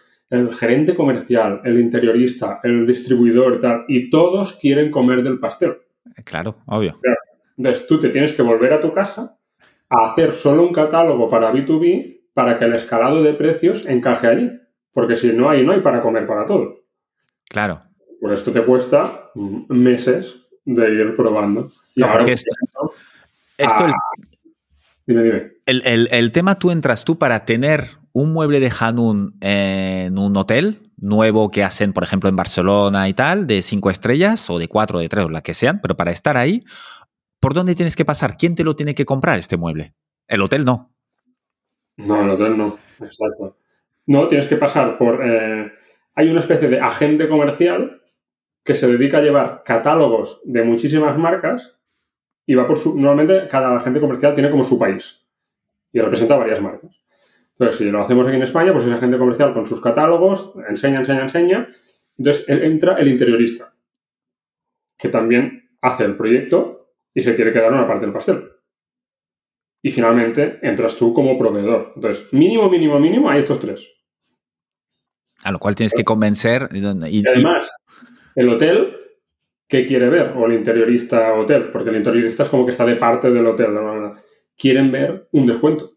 [0.53, 5.79] gerente comercial, el interiorista, el distribuidor, tal, y todos quieren comer del pastel.
[6.23, 6.97] Claro, obvio.
[7.57, 9.37] Entonces tú te tienes que volver a tu casa
[9.89, 14.51] a hacer solo un catálogo para B2B para que el escalado de precios encaje allí.
[14.93, 16.77] Porque si no hay, no hay para comer para todos.
[17.49, 17.81] Claro.
[18.21, 21.69] Pues esto te cuesta meses de ir probando.
[21.93, 22.49] Y ahora esto,
[23.57, 23.85] esto
[25.05, 25.51] Dime, dime.
[25.65, 31.49] El, tema, tú entras tú para tener un mueble de Hanun en un hotel nuevo
[31.49, 35.09] que hacen, por ejemplo, en Barcelona y tal, de cinco estrellas o de cuatro, de
[35.09, 36.61] tres, o la que sean, pero para estar ahí,
[37.39, 38.37] ¿por dónde tienes que pasar?
[38.37, 39.93] ¿Quién te lo tiene que comprar este mueble?
[40.27, 40.93] El hotel no.
[41.97, 43.57] No, el hotel no, exacto.
[44.05, 45.21] No, tienes que pasar por...
[45.25, 45.71] Eh,
[46.15, 48.01] hay una especie de agente comercial
[48.63, 51.80] que se dedica a llevar catálogos de muchísimas marcas
[52.51, 52.99] y va por su...
[52.99, 55.25] Normalmente cada agente comercial tiene como su país
[55.93, 57.01] y representa varias marcas.
[57.53, 60.99] Entonces, si lo hacemos aquí en España, pues ese agente comercial con sus catálogos, enseña,
[60.99, 61.69] enseña, enseña.
[62.17, 63.73] Entonces entra el interiorista,
[64.97, 68.49] que también hace el proyecto y se quiere quedar una parte del pastel.
[69.81, 71.93] Y finalmente entras tú como proveedor.
[71.95, 73.87] Entonces, mínimo, mínimo, mínimo, hay estos tres.
[75.45, 76.67] A lo cual tienes que convencer.
[76.73, 77.71] Y, además,
[78.35, 78.97] el hotel,
[79.71, 80.33] ¿qué quiere ver?
[80.35, 83.73] O el interiorista hotel, porque el interiorista es como que está de parte del hotel,
[83.73, 84.11] de manera
[84.57, 85.93] quieren ver un descuento.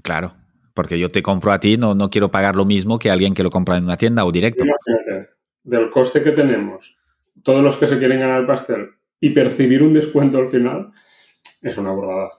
[0.00, 0.34] Claro,
[0.72, 3.42] porque yo te compro a ti, no, no quiero pagar lo mismo que alguien que
[3.42, 4.64] lo compra en una tienda o directo.
[4.64, 5.30] Imagínate,
[5.64, 6.96] del coste que tenemos,
[7.42, 10.92] todos los que se quieren ganar el pastel y percibir un descuento al final,
[11.62, 12.30] es una burrada.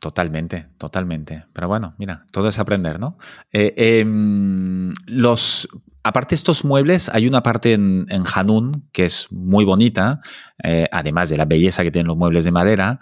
[0.00, 1.44] Totalmente, totalmente.
[1.52, 3.16] Pero bueno, mira, todo es aprender, ¿no?
[3.52, 5.68] Eh, em, los,
[6.08, 10.20] aparte de estos muebles, hay una parte en, en Hanun que es muy bonita,
[10.64, 12.98] eh, además de la belleza que tienen los muebles de madera,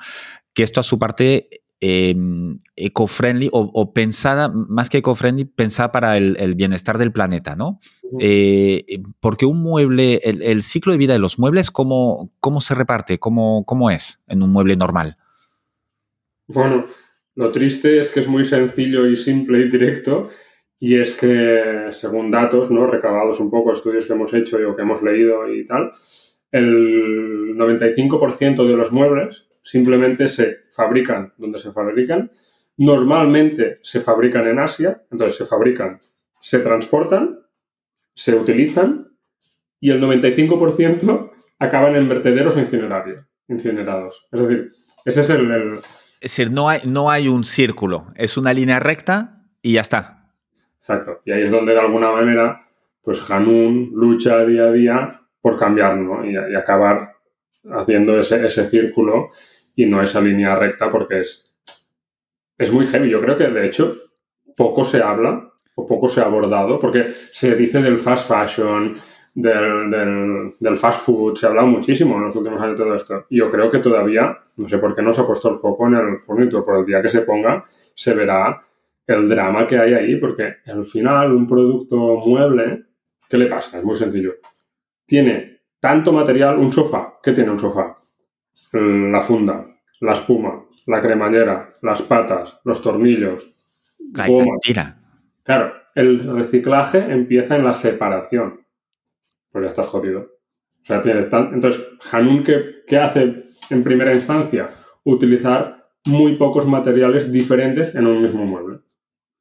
[0.52, 1.48] que esto a su parte
[1.80, 7.80] em, eco-friendly o, pensada, más que eco-friendly, pensada para el, bienestar del planeta, ¿no?
[8.18, 8.84] Eh,
[9.20, 13.18] porque un mueble, el, ciclo de vida de los muebles, ¿cómo, cómo se reparte?
[13.18, 15.16] ¿Cómo, ¿Cómo es en un mueble normal?
[16.48, 16.86] Bueno,
[17.36, 20.30] lo triste es que es muy sencillo y simple y directo.
[20.78, 22.86] Y es que, según datos, ¿no?
[22.86, 25.92] recabados un poco, estudios que hemos hecho y o que hemos leído y tal,
[26.52, 32.30] el 95% de los muebles simplemente se fabrican donde se fabrican.
[32.76, 36.00] Normalmente se fabrican en Asia, entonces se fabrican,
[36.40, 37.40] se transportan,
[38.14, 39.16] se utilizan
[39.80, 44.26] y el 95% acaban en vertederos o incinerados.
[44.30, 44.70] Es decir,
[45.04, 45.80] ese es el...
[46.20, 50.15] Es decir, no hay, no hay un círculo, es una línea recta y ya está.
[50.88, 51.20] Exacto.
[51.24, 52.64] Y ahí es donde de alguna manera,
[53.02, 57.16] pues Hanun lucha día a día por cambiarlo y, acabar
[57.72, 59.30] haciendo ese, ese círculo
[59.74, 61.52] y no esa línea recta porque es,
[62.56, 63.10] es muy heavy.
[63.10, 63.96] Yo creo que de hecho
[64.56, 68.94] poco se habla o poco se ha abordado porque se dice del fast fashion,
[69.34, 69.90] del,
[70.60, 73.26] del, fast food, se ha hablado muchísimo en los últimos años de todo esto.
[73.28, 75.88] Y yo creo que todavía, no sé por qué no se ha puesto el foco
[75.88, 77.64] en el furniture, por el día que se ponga
[77.96, 78.60] se verá
[79.06, 82.84] el drama que hay ahí porque al final un producto mueble,
[83.28, 83.78] ¿qué le pasa?
[83.78, 84.34] Es muy sencillo.
[85.04, 87.96] Tiene tanto material, un sofá, ¿qué tiene un sofá?
[88.72, 89.66] la funda,
[90.00, 93.50] la espuma, la cremallera, las patas, los tornillos,
[94.14, 94.56] la goma.
[95.42, 98.60] Claro, el reciclaje empieza en la separación.
[99.50, 100.20] Pues ya estás jodido.
[100.20, 101.54] O sea, tienes tan...
[101.54, 104.70] Entonces, Hanun, ¿qué, ¿qué hace en primera instancia?
[105.04, 108.80] Utilizar muy pocos materiales diferentes en un mismo mueble.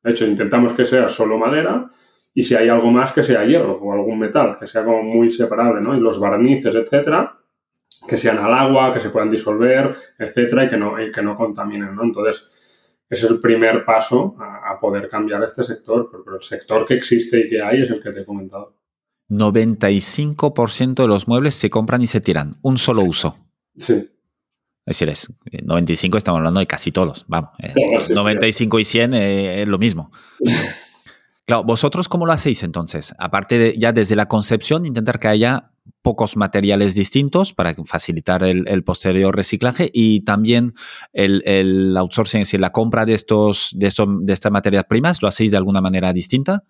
[0.06, 1.90] De hecho, intentamos que sea solo madera
[2.32, 5.32] y si hay algo más que sea hierro o algún metal, que sea como muy
[5.32, 5.98] separable, ¿no?
[5.98, 7.40] Y los barnices, etcétera,
[8.08, 11.36] que sean al agua, que se puedan disolver, etcétera, y que no, y que no
[11.36, 12.04] contaminen, ¿no?
[12.04, 16.86] Entonces, ese es el primer paso a, a, poder cambiar este sector, pero, el sector
[16.86, 18.78] que existe y que hay es el que te he comentado.
[19.32, 23.40] 95% de los muebles se compran y se tiran, un solo uso.
[23.76, 24.08] Sí.
[24.86, 27.52] Es decir, es 95 estamos hablando de casi todos, vamos.
[28.14, 30.12] 95 y 100 eh, es lo mismo.
[31.48, 33.14] Claro, ¿vosotros cómo lo hacéis entonces?
[33.20, 35.70] Aparte de ya desde la concepción, intentar que haya
[36.02, 40.74] pocos materiales distintos para facilitar el, posterior reciclaje y también
[41.14, 45.52] el, outsourcing, es decir, la compra de, estos, de, de estas materias primas, ¿lo hacéis
[45.52, 46.64] de alguna manera distinta?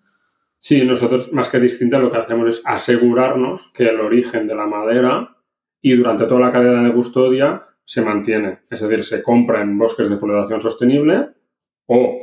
[0.58, 4.66] Sí, nosotros más que distinta lo que hacemos es asegurarnos que el origen de la
[4.66, 5.36] madera
[5.80, 8.58] y durante toda la cadena de custodia se mantiene.
[8.68, 11.28] Es decir, se compra en bosques de población sostenible
[11.86, 12.20] o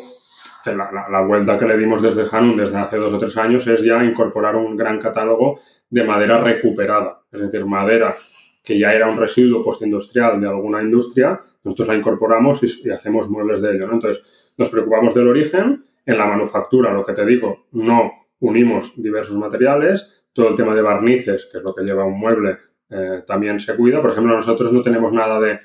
[0.65, 4.03] la, vuelta que le dimos desde Hanun desde hace dos o tres años es ya
[4.03, 8.15] incorporar un gran catálogo de madera recuperada, es decir, madera
[8.63, 13.61] que ya era un residuo postindustrial de alguna industria, nosotros la incorporamos y, hacemos muebles
[13.61, 13.91] de ello.
[13.91, 19.35] Entonces, nos preocupamos del origen, en la manufactura, lo que te digo, no unimos diversos
[19.35, 22.57] materiales, todo el tema de barnices, que es lo que lleva un mueble,
[22.89, 24.01] eh, también se cuida.
[24.01, 25.59] Por ejemplo, nosotros no tenemos nada de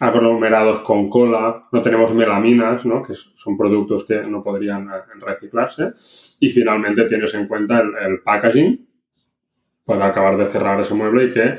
[0.00, 3.02] aglomerados con cola, no tenemos melaminas, ¿no?
[3.02, 5.92] que son productos que no podrían eh, reciclarse.
[6.40, 8.88] Y finalmente tienes en cuenta el, packaging
[9.84, 11.58] para acabar de cerrar ese mueble y que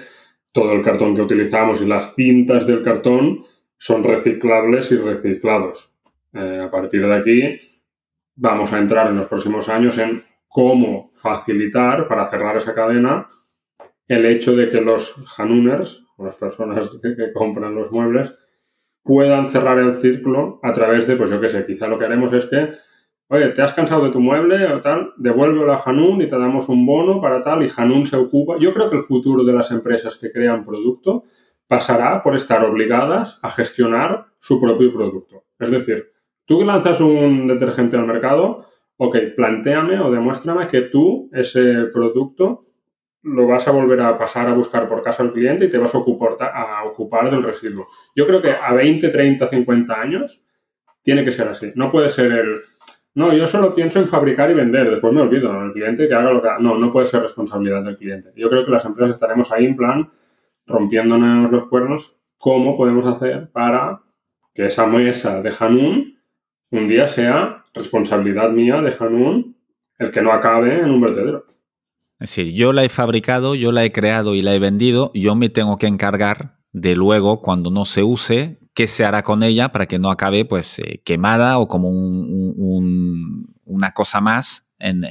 [0.52, 3.46] todo el cartón que utilizamos y las cintas del cartón
[3.78, 5.96] son reciclables y reciclados.
[6.34, 7.58] Eh, a partir de aquí
[8.36, 13.30] vamos a entrar en los próximos años en cómo facilitar para cerrar esa cadena
[14.08, 18.38] el hecho de que los Hanuners las personas que, compran los muebles,
[19.04, 22.34] puedan cerrar el círculo a través de, pues yo qué sé, quizá lo que haremos
[22.34, 22.72] es que,
[23.28, 25.14] oye, ¿te has cansado de tu mueble o tal?
[25.18, 28.56] Devuélvelo a Hanun y te damos un bono para tal y Hanun se ocupa.
[28.60, 31.24] Yo creo que el futuro de las empresas que crean producto
[31.68, 35.46] pasará por estar obligadas a gestionar su propio producto.
[35.60, 36.12] Es decir,
[36.46, 38.66] tú lanzas un detergente al mercado,
[38.98, 42.62] ok, planteame o demuéstrame que tú ese producto
[43.26, 45.94] lo vas a volver a pasar a buscar por casa al cliente y te vas
[45.94, 47.88] a ocupar, a ocupar del residuo.
[48.16, 50.44] Yo creo que a 20, 30, 50 años
[51.02, 51.72] tiene que ser así.
[51.76, 52.62] No puede ser el,
[53.16, 56.32] no, yo solo pienso en fabricar y vender, después me olvido, el cliente que haga
[56.32, 56.50] lo que.
[56.60, 58.34] No, no puede ser responsabilidad del cliente.
[58.36, 60.10] Yo creo que las empresas estaremos ahí en plan
[60.68, 64.02] rompiéndonos los cuernos, ¿cómo podemos hacer para
[64.54, 66.20] que esa mesa de Hanun
[66.72, 69.56] un día sea responsabilidad mía de Hanun
[69.98, 71.46] el que no acabe en un vertedero?
[72.20, 75.36] Es decir, yo la he fabricado, yo la he creado y la he vendido, yo
[75.36, 79.70] me tengo que encargar de luego, cuando no se use, qué se hará con ella
[79.70, 85.04] para que no acabe pues eh, quemada o como una cosa más en,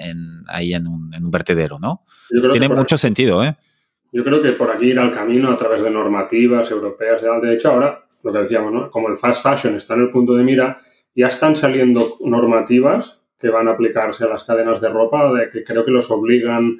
[0.48, 2.00] ahí en un, vertedero, ¿no?
[2.28, 3.56] Tiene mucho sentido, ¿eh?
[4.12, 7.20] Yo creo que por aquí ir al camino a través de normativas europeas.
[7.42, 8.90] De hecho, ahora, lo que decíamos, ¿no?
[8.90, 10.78] Como el fast fashion está en el punto de mira,
[11.16, 15.64] ya están saliendo normativas que van a aplicarse a las cadenas de ropa, de que
[15.64, 16.78] creo que los obligan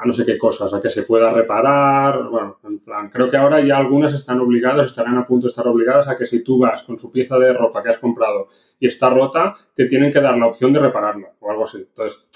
[0.00, 2.28] a no sé qué cosas, a que se pueda reparar.
[2.28, 5.66] Bueno, en plan, creo que ahora ya algunas están obligadas, estarán a punto de estar
[5.66, 8.86] obligadas a que si tú vas con su pieza de ropa que has comprado y
[8.86, 11.78] está rota, te tienen que dar la opción de repararla o algo así.
[11.78, 12.28] Entonces,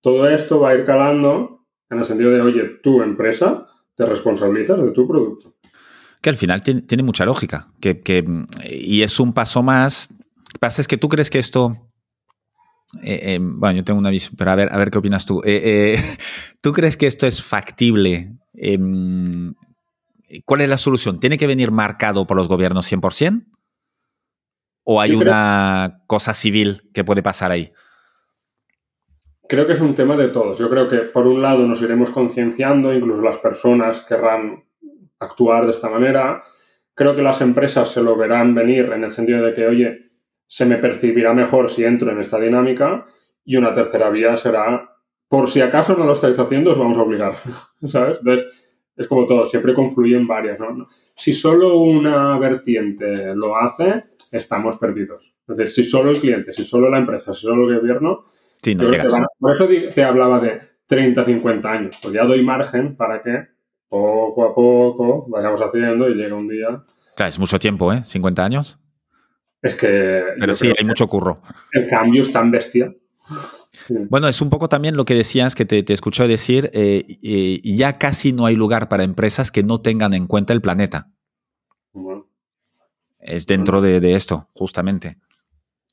[0.00, 4.82] todo esto va a ir calando en el sentido de, oye, tu empresa te responsabilizas
[4.82, 5.54] de tu producto.
[6.20, 7.68] Que al final tiene, mucha lógica.
[7.80, 8.24] Que,
[8.64, 10.10] y es un paso más.
[10.10, 11.76] Lo que pasa es que tú crees que esto
[13.00, 15.40] eh, eh, bueno, yo tengo una visión, pero a ver, a ver qué opinas tú.
[15.44, 15.96] Eh,
[16.60, 18.36] ¿Tú crees que esto es factible?
[18.54, 19.54] Em,
[20.44, 21.20] ¿Cuál es la solución?
[21.20, 23.46] ¿Tiene que venir marcado por los gobiernos 100%?
[24.84, 27.70] ¿O hay una cosa civil que puede pasar ahí?
[29.48, 30.58] Creo que es un tema de todos.
[30.58, 34.64] Yo creo que por un lado nos iremos concienciando, incluso las personas querrán
[35.20, 36.42] actuar de esta manera.
[36.94, 40.11] Creo que las empresas se lo verán venir en el sentido de que, oye,
[40.52, 43.06] se me percibirá mejor si entro en esta dinámica
[43.42, 47.00] y una tercera vía será, por si acaso no lo estáis haciendo, os vamos a
[47.00, 47.36] obligar,
[47.86, 48.18] ¿sabes?
[48.18, 50.86] Entonces, es como todo, siempre confluyen varias, ¿no?
[51.14, 55.34] Si solo una vertiente lo hace, estamos perdidos.
[55.48, 58.24] Es decir, si solo el cliente, si solo la empresa, si solo el gobierno,
[58.62, 58.90] sí, no
[59.38, 61.98] por eso te hablaba de 30, 50 años.
[62.02, 63.48] Pues ya doy margen para que
[63.88, 66.84] poco a poco vayamos haciendo y llegue un día.
[67.16, 68.02] Claro, es mucho tiempo, ¿eh?
[68.04, 68.81] 50 años.
[69.62, 70.24] Es que.
[70.38, 71.40] Pero sí, hay mucho curro.
[71.70, 72.92] El cambio es tan bestia.
[73.88, 77.60] Bueno, es un poco también lo que decías, que te, te escucho decir, eh, eh,
[77.64, 81.10] ya casi no hay lugar para empresas que no tengan en cuenta el planeta.
[83.18, 85.18] Es dentro de, esto, justamente.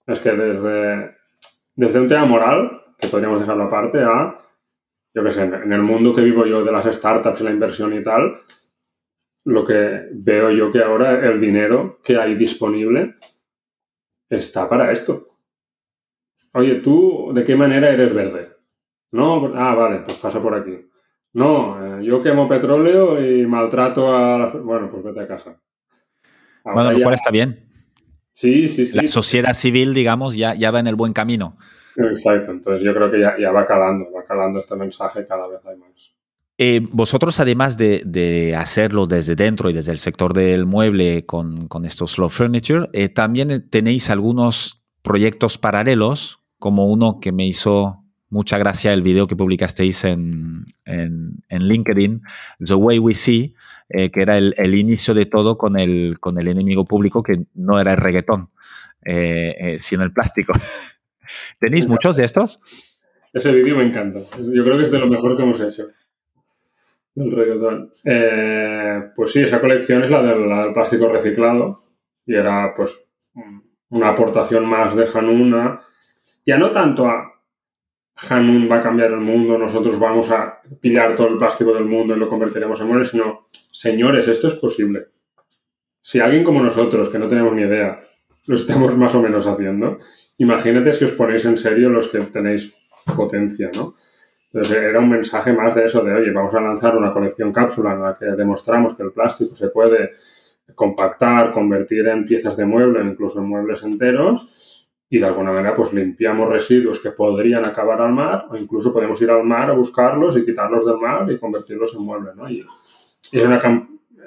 [0.07, 1.15] Es que desde,
[1.75, 4.39] desde un tema moral, que podríamos dejarlo aparte, a,
[5.13, 7.93] yo qué sé, en el mundo que vivo yo de las startups y la inversión
[7.93, 8.35] y tal,
[9.45, 13.15] lo que veo yo que ahora el dinero que hay disponible
[14.29, 15.37] está para esto.
[16.53, 18.49] oye, ¿tú de qué manera eres verde?
[19.11, 20.89] No, ah, vale, pues pasa por aquí.
[21.33, 24.47] No, eh, yo quemo petróleo y maltrato a la...
[24.47, 25.61] Bueno, pues vete a casa.
[26.63, 27.67] bueno, lo cual está bien.
[28.31, 28.97] Sí, sí, sí.
[28.97, 31.57] La sociedad civil, digamos, ya, ya va en el buen camino.
[31.95, 35.77] Exacto, entonces yo creo que ya, va calando, va calando este mensaje, cada vez hay
[35.77, 36.13] más.
[36.61, 42.11] Eh, vosotros, además de, hacerlo desde dentro y desde el sector del mueble con, estos
[42.11, 48.91] Slow Furniture, eh, también tenéis algunos proyectos paralelos, como uno que me hizo mucha gracia
[48.91, 52.23] el video que publicasteis en, en, LinkedIn,
[52.59, 53.55] The Way We See,
[53.87, 57.79] eh, que era el, inicio de todo con el, con el enemigo público que no
[57.79, 58.49] era el reggaetón,
[59.77, 60.51] sino el plástico.
[61.61, 62.59] ¿Tenéis muchos de estos?
[63.31, 64.19] Ese vídeo me encanta.
[64.37, 65.87] Yo creo que es de lo mejor que hemos hecho.
[67.15, 67.91] Del reggaetón.
[68.03, 71.77] Eh, pues sí, esa colección es la del, plástico reciclado.
[72.25, 73.11] Y era, pues,
[73.89, 75.79] una aportación más de Hanun
[76.45, 77.29] Ya no tanto a
[78.29, 82.15] Hanun va a cambiar el mundo, nosotros vamos a pillar todo el plástico del mundo
[82.15, 85.07] y lo convertiremos en muebles, sino, señores, esto es posible.
[86.01, 88.01] Si alguien como nosotros, que no tenemos ni idea,
[88.45, 89.99] lo estamos más o menos haciendo.
[90.37, 92.73] Imagínate si os ponéis en serio los que tenéis
[93.15, 93.95] potencia, ¿no?
[94.51, 98.01] Era un mensaje más de eso, de oye, vamos a lanzar una colección cápsula en
[98.01, 100.11] la que demostramos que el plástico se puede
[100.73, 105.93] compactar, convertir en piezas de mueble, incluso en muebles enteros, y de alguna manera pues
[105.93, 110.37] limpiamos residuos que podrían acabar al mar, o incluso podemos ir al mar a buscarlos
[110.37, 112.49] y quitarlos del mar y convertirlos en muebles, ¿no?
[112.49, 112.65] Y,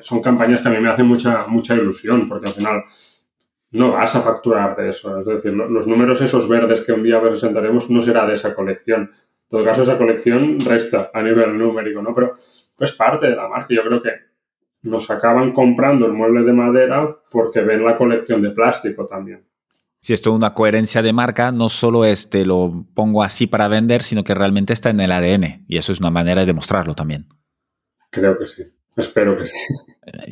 [0.00, 2.82] son campañas que a mí me hacen mucha, mucha ilusión, porque al final
[3.70, 5.18] no vas a facturar de eso.
[5.20, 9.10] Es decir, los números esos verdes que un día presentaremos no será de esa colección.
[9.52, 12.14] Todo caso, esa colección resta a nivel numérico, ¿no?
[12.14, 13.66] Pero es parte de la marca.
[13.68, 14.08] Yo creo que
[14.80, 19.46] nos acaban comprando el mueble de madera porque ven la colección de plástico también.
[20.00, 23.68] Si esto es una coherencia de marca, no solo es te lo pongo así para
[23.68, 25.66] vender, sino que realmente está en el ADN.
[25.68, 27.26] Y eso es una manera de demostrarlo también.
[28.10, 28.62] Creo que sí.
[28.96, 29.56] Espero que sí.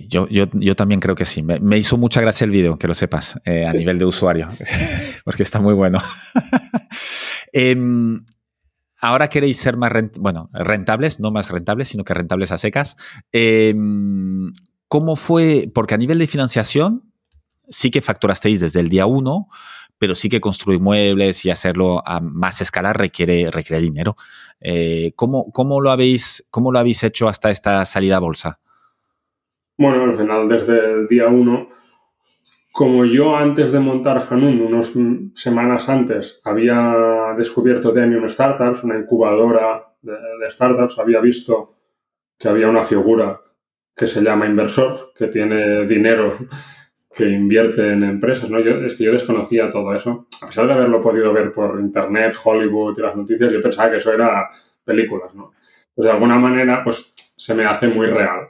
[0.09, 1.43] Yo, yo, también creo que sí.
[1.43, 4.49] Me, hizo mucha gracia el vídeo, que lo sepas, eh, a nivel de usuario,
[5.27, 5.99] porque está muy bueno.
[7.53, 8.25] Em,
[9.01, 12.97] ahora queréis ser más bueno, rentables, no más rentables, sino que rentables a secas.
[13.33, 14.53] Em,
[14.89, 15.71] ¿Cómo fue?
[15.73, 17.13] Porque a nivel de financiación,
[17.69, 19.49] sí que facturasteis desde el día uno,
[19.99, 24.17] pero sí que construir muebles y hacerlo a más escala requiere, requiere dinero.
[24.61, 28.61] Eh, ¿cómo, cómo, lo habéis, ¿Cómo lo habéis hecho hasta esta salida a bolsa?
[29.79, 31.69] Bueno, al final, desde el día uno,
[32.73, 34.93] como yo antes de montar Hanun, unas
[35.35, 41.77] semanas antes, había descubierto Demium Startups, una incubadora de, startups, había visto
[42.39, 43.41] que había una figura
[43.95, 46.39] que se llama inversor, que tiene dinero
[47.15, 48.61] que invierte en empresas, ¿no?
[48.61, 50.29] Yo, es que yo desconocía todo eso.
[50.43, 53.97] A pesar de haberlo podido ver por internet, Hollywood y las noticias, yo pensaba que
[53.97, 54.49] eso era
[54.85, 55.53] películas, ¿no?
[55.95, 58.49] Pues de alguna manera, pues se me hace muy real.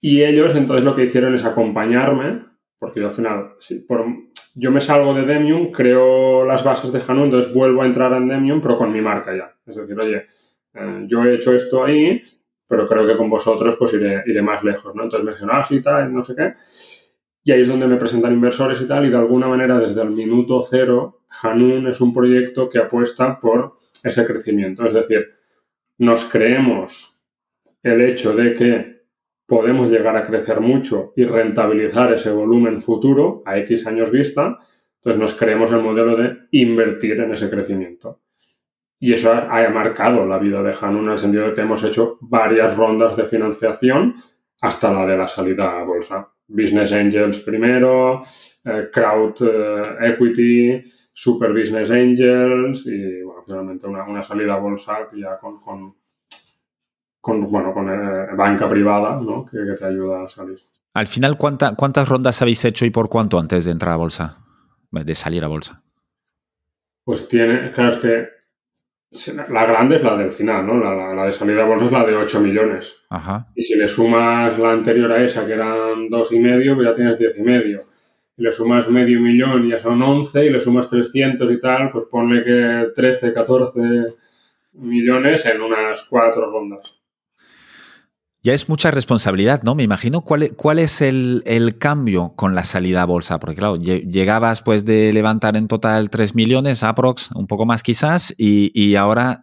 [0.00, 2.44] Y ellos entonces lo que hicieron es acompañarme,
[2.78, 3.54] porque yo al final,
[3.86, 4.06] por,
[4.54, 8.28] yo me salgo de Demium, creo las bases de Hanu, entonces vuelvo a entrar en
[8.28, 9.54] Demium, pero con mi marca ya.
[9.66, 10.26] Es decir, oye,
[10.74, 12.20] eh, yo he hecho esto ahí,
[12.66, 15.04] pero creo que con vosotros pues iré, iré más lejos, ¿no?
[15.04, 16.54] Entonces me dijeron, ah, sí, tal, no sé qué.
[17.44, 20.10] Y ahí es donde me presentan inversores y tal, y de alguna manera desde el
[20.10, 23.74] minuto cero, Hanun es un proyecto que apuesta por
[24.04, 24.84] ese crecimiento.
[24.84, 25.28] Es decir,
[25.98, 27.22] nos creemos
[27.82, 28.97] el hecho de que
[29.48, 34.58] podemos llegar a crecer mucho y rentabilizar ese volumen futuro a X años vista,
[34.96, 38.20] entonces nos creemos el modelo de invertir en ese crecimiento.
[39.00, 42.18] Y eso ha, marcado la vida de Hanun en el sentido de que hemos hecho
[42.20, 44.14] varias rondas de financiación
[44.60, 46.28] hasta la de la salida a bolsa.
[46.46, 48.22] Business Angels primero,
[48.64, 50.82] eh, Crowd eh, Equity,
[51.12, 55.94] Super Business Angels y bueno, finalmente una, salida a bolsa ya con, con,
[57.22, 59.44] bueno, con eh, banca privada ¿no?
[59.44, 60.58] que, te ayuda a salir.
[60.94, 64.38] Al final, ¿cuántas rondas habéis hecho y por cuánto antes de entrar a bolsa?
[64.90, 65.82] De salir a bolsa.
[67.04, 68.28] Pues tiene, claro, es que
[69.50, 70.78] la grande es la del final, ¿no?
[70.78, 72.96] La, de salida a bolsa es la de 8 millones.
[73.54, 76.94] Y si le sumas la anterior a esa, que eran dos y medio, pues ya
[76.94, 77.80] tienes 10 y medio.
[78.36, 81.88] Y le sumas medio millón y ya son 11, y le sumas 300 y tal,
[81.90, 83.80] pues ponle que 13, 14
[84.74, 86.97] millones en unas cuatro rondas.
[88.42, 89.74] Ya es mucha responsabilidad, ¿no?
[89.74, 91.42] Me imagino cuál, e, cuál es el,
[91.78, 96.34] cambio con la salida a bolsa, porque claro, llegabas pues de levantar en total 3
[96.34, 99.42] millones, aprox, un poco más quizás, y, ahora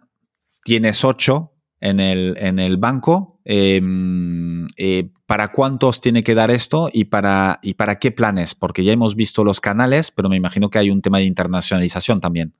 [0.64, 3.38] tienes 8 en el, en el banco.
[3.44, 8.54] Em, eh, ¿Para cuántos tiene que dar esto y para, y para qué planes?
[8.54, 12.20] Porque ya hemos visto los canales, pero me imagino que hay un tema de internacionalización
[12.20, 12.54] también.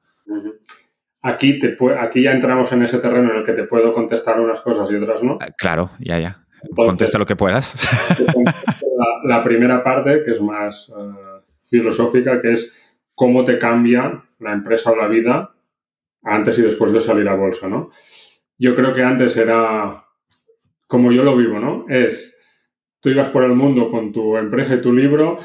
[1.22, 4.60] Aquí, te, aquí ya entramos en ese terreno en el que te puedo contestar unas
[4.60, 5.38] cosas y otras no.
[5.40, 6.46] Ah, claro, ya, ya.
[6.74, 7.88] Contesta lo que puedas.
[9.24, 14.90] La, primera parte, que es más eh, filosófica, que es cómo te cambia la empresa
[14.90, 15.54] o la vida
[16.22, 17.90] antes y después de salir a bolsa, ¿no?
[18.58, 20.04] Yo creo que antes era,
[20.86, 21.84] como yo lo vivo, ¿no?
[21.88, 22.38] Es,
[23.00, 25.38] tú ibas por el mundo con tu empresa y tu libro,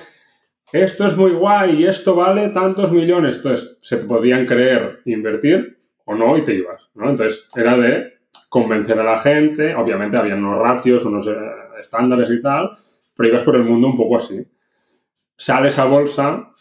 [0.71, 3.37] esto es muy guay esto vale tantos millones.
[3.37, 6.89] Entonces, se te podían creer invertir o no y te ibas.
[6.95, 11.35] Entonces, era de convencer a la gente, obviamente había unos ratios, unos eh,
[11.79, 12.71] estándares y tal,
[13.15, 14.45] pero ibas por el mundo un poco así.
[15.37, 16.51] Sales a bolsa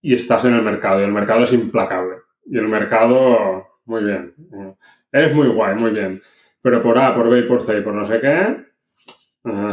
[0.00, 2.16] y estás en el mercado y el mercado es implacable.
[2.44, 4.34] Y el mercado, muy bien,
[5.10, 6.20] eres muy guay, muy bien.
[6.62, 8.66] Pero por A, por B y por C y por no sé qué,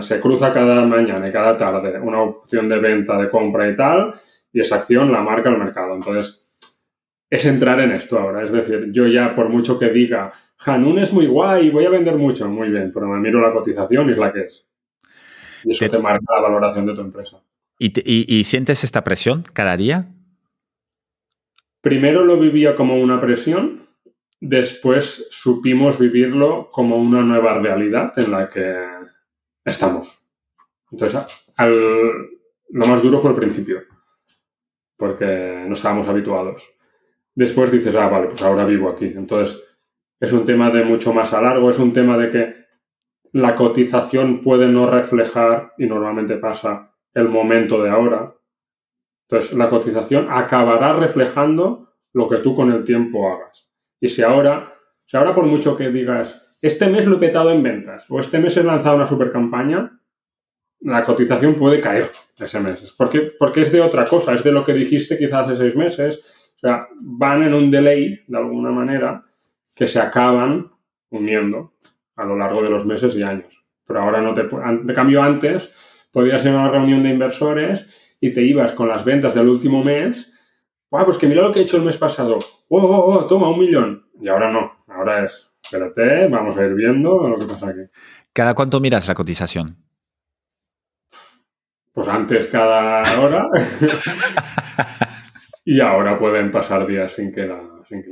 [0.02, 4.14] se cruza cada mañana y cada tarde una opción de venta, de compra y tal,
[4.52, 5.96] y esa acción la marca el mercado.
[5.96, 6.44] Entonces,
[7.30, 8.44] es entrar en esto ahora.
[8.44, 10.32] Es decir, yo ya por mucho que diga,
[10.66, 14.10] Hanun es muy guay, voy a vender mucho, muy bien, pero me miro la cotización
[14.10, 14.68] y es la que es.
[15.64, 17.42] Y eso te, marca la valoración de tu empresa.
[17.80, 20.08] ¿Y, sientes esta presión cada día?
[21.82, 23.88] Primero lo vivía como una presión,
[24.40, 28.76] después supimos vivirlo como una nueva realidad en la que
[29.66, 30.26] estamos.
[30.92, 33.82] Entonces, lo más duro fue el principio,
[34.98, 36.74] porque no estábamos habituados
[37.36, 39.06] después dices, ah, vale, pues ahora vivo aquí.
[39.06, 39.64] Entonces,
[40.20, 42.56] es un tema de mucho más a largo, es un tema de que
[43.34, 48.36] la cotización puede no reflejar, y normalmente pasa, el momento de ahora.
[49.28, 53.70] Entonces, la cotización acabará reflejando lo que tú con el tiempo hagas.
[54.00, 54.74] Y si ahora,
[55.06, 58.40] si ahora por mucho que digas, este mes lo he petado en ventas, o este
[58.40, 60.00] mes he lanzado una super campaña,
[60.80, 62.10] la cotización puede caer
[62.40, 62.94] ese mes.
[62.98, 66.54] Porque, porque es de otra cosa, es de lo que dijiste quizás hace seis meses,
[66.56, 69.26] o sea, van en un delay, de alguna manera,
[69.76, 70.72] que se acaban
[71.10, 71.74] uniendo
[72.16, 73.66] a lo largo de los meses y años.
[73.86, 74.44] Pero ahora no te...
[74.44, 75.70] De cambio, antes
[76.14, 79.84] podías ir a una reunión de inversores y te ibas con las ventas del último
[79.84, 80.32] mes.
[80.92, 81.04] ¡Wow!
[81.04, 82.40] Pues que mira lo que he hecho el mes pasado.
[82.70, 83.28] ¡Oh, oh, oh!
[83.28, 84.06] Toma, un millón.
[84.22, 84.83] Y ahora no.
[85.04, 87.82] Ahora es, espérate, vamos a ir viendo lo que pasa aquí.
[88.32, 89.68] ¿Cada cuánto miras la cotización?
[91.92, 93.46] Pues antes cada hora.
[95.66, 98.10] Y ahora pueden pasar días sin que la, sin que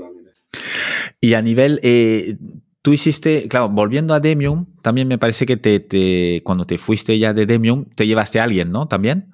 [1.20, 2.38] Y a nivel, eh,
[2.82, 7.34] tú hiciste, claro, volviendo a Demium, también me parece que te, cuando te fuiste ya
[7.34, 8.88] de Demium, te llevaste a alguien, ¿no?
[8.88, 9.34] También.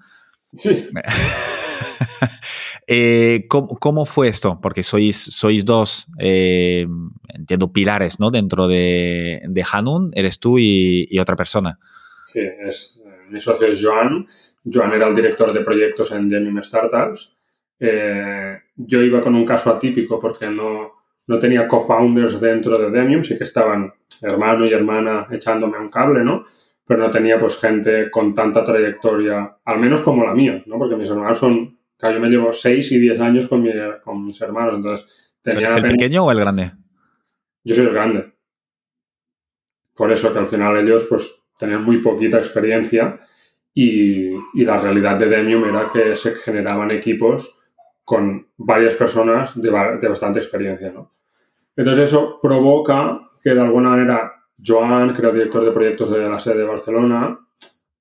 [0.53, 0.89] Sí.
[2.87, 4.59] eh, ¿cómo, fue esto?
[4.61, 6.87] Porque sois, sois dos, eh,
[7.27, 8.31] entiendo, pilares, ¿no?
[8.31, 9.41] Dentro de,
[9.71, 11.79] Hanun, eres tú y, otra persona.
[12.25, 14.25] Sí, es, mi socio es Joan.
[14.65, 17.37] Joan era el director de proyectos en Demium Startups
[17.79, 20.93] eh, yo iba con un caso atípico porque no,
[21.27, 26.23] no tenía co-founders dentro de Demium, sí que estaban hermano y hermana echándome un cable,
[26.23, 26.43] ¿no?
[26.85, 30.77] Pero no tenía pues gente con tanta trayectoria, al menos como la mía, ¿no?
[30.77, 33.65] Porque mis hermanos son, claro, yo me llevo 6 y 10 años con,
[34.03, 35.67] con mis hermanos, entonces tenía...
[35.67, 36.71] el pequeño o el grande?
[37.63, 38.33] Yo soy el grande.
[39.95, 43.19] Por eso que al final ellos pues tenían muy poquita experiencia
[43.73, 47.57] y, y la realidad de Demium era que se generaban equipos
[48.07, 51.11] con varias personas de, bastante experiencia, ¿no?
[51.75, 56.39] Entonces eso provoca que de alguna manera Joan, que era director de proyectos de la
[56.39, 57.37] sede de Barcelona,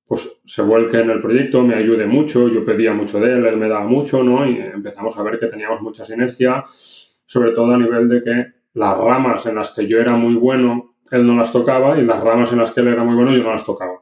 [0.06, 3.56] pues se vuelque en el proyecto, me ayude mucho, yo pedía mucho de él, él
[3.56, 4.48] me daba mucho, ¿no?
[4.48, 8.96] Y empezamos a ver que teníamos mucha sinergia, sobre todo a nivel de que las
[8.98, 12.52] ramas en las que yo era muy bueno, él no las tocaba, y las ramas
[12.52, 14.00] en las que él era muy bueno, yo no las tocaba.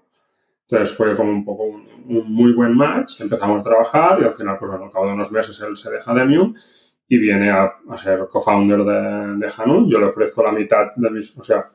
[0.68, 4.56] Entonces fue como un poco un, muy buen match, empezamos a trabajar y al final,
[4.58, 6.52] pues bueno, al cabo de unos meses él se deja Demium
[7.08, 9.88] y viene a, ser co-founder de, de Hanun.
[9.88, 11.70] Yo le ofrezco la mitad de mis, o sea,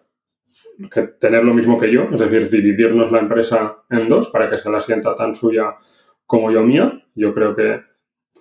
[0.92, 4.58] que tener lo mismo que yo, es decir, dividirnos la empresa en dos para que
[4.58, 5.76] se la sienta tan suya
[6.26, 7.04] como yo mía.
[7.16, 7.82] Yo creo que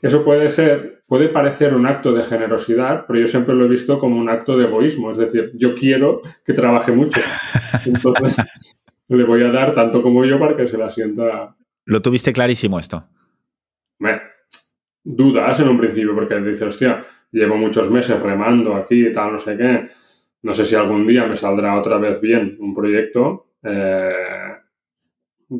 [0.03, 3.99] eso puede ser, puede parecer un acto de generosidad, pero yo siempre lo he visto
[3.99, 5.11] como un acto de egoísmo.
[5.11, 7.21] Es decir, yo quiero que trabaje mucho.
[7.87, 8.37] Entonces,
[9.09, 11.57] le voy a dar tanto como yo para que se la sienta.
[11.87, 13.05] ¿Lo tuviste clarísimo esto?
[13.99, 14.21] Me,
[15.03, 19.39] dudas en un principio, porque dices, hostia, llevo muchos meses remando aquí y tal, no
[19.39, 19.89] sé qué.
[20.43, 23.53] No sé si algún día me saldrá otra vez bien un proyecto.
[23.63, 24.13] Eh,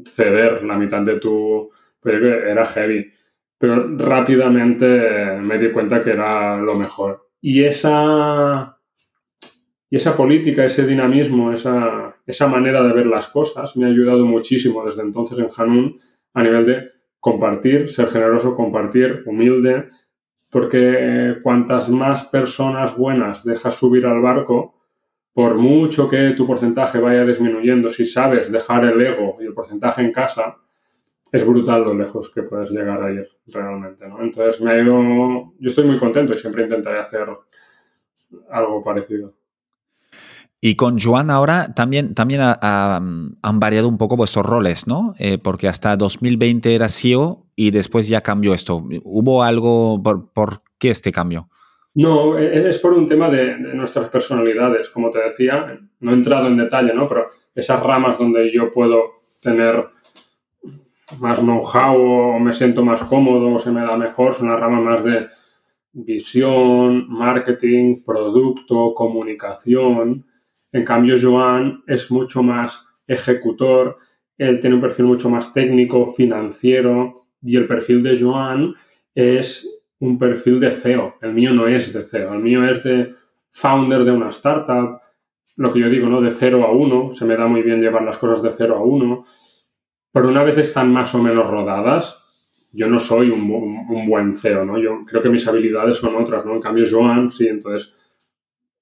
[0.07, 1.71] ceder la mitad de tu
[2.01, 3.11] proyecto era heavy.
[3.59, 7.29] Pero rápidamente me di cuenta que era lo mejor.
[7.41, 8.79] Y esa
[9.91, 14.27] Y esa política, ese dinamismo, esa, esa manera de ver las cosas me ha ayudado
[14.27, 15.99] muchísimo desde entonces en Hanun
[16.35, 19.89] a nivel de compartir, ser generoso, compartir, humilde,
[20.51, 24.75] porque cuantas más personas buenas dejas subir al barco,
[25.33, 30.03] por mucho que tu porcentaje vaya disminuyendo, si sabes dejar el ego y el porcentaje
[30.03, 30.57] en casa,
[31.31, 34.21] es brutal lo lejos que puedes llegar a ir realmente, ¿no?
[34.23, 37.29] Entonces me ha ido, yo estoy muy contento y siempre intentaré hacer
[38.51, 39.35] algo parecido.
[40.61, 45.15] Y con Joan ahora también, también han variado un poco vuestros roles, ¿no?
[45.19, 48.85] Eh, porque hasta 2020 era CEO y después ya cambió esto.
[49.05, 51.49] ¿Hubo algo, por, por qué este cambio?
[51.95, 55.79] No, e, e, es por un tema de, nuestras personalidades, como te decía.
[56.01, 57.07] No he entrado en detalle, ¿no?
[57.07, 59.03] Pero esas ramas donde yo puedo
[59.41, 59.87] tener
[61.21, 64.83] más know-how o me siento más cómodo o se me da mejor son las ramas
[64.83, 65.27] más de
[65.93, 70.28] visión, marketing, producto, comunicación
[70.73, 73.97] en cambio, Joan es mucho más ejecutor,
[74.37, 78.75] él tiene un perfil mucho más técnico, financiero, y el perfil de Joan
[79.15, 81.15] es un perfil de CEO.
[81.23, 83.13] El mío no es de CEO, el mío es de
[83.51, 85.01] founder de una startup,
[85.57, 86.21] lo que yo digo, ¿no?
[86.21, 88.83] De 0 a 1, se me da muy bien llevar las cosas de 0 a
[88.83, 89.25] 1,
[90.13, 94.65] pero una vez están más o menos rodadas, yo no soy un, un, buen CEO,
[94.65, 94.79] ¿no?
[94.79, 96.55] Yo creo que mis habilidades son otras, ¿no?
[96.55, 97.98] En cambio, Joan, sí, entonces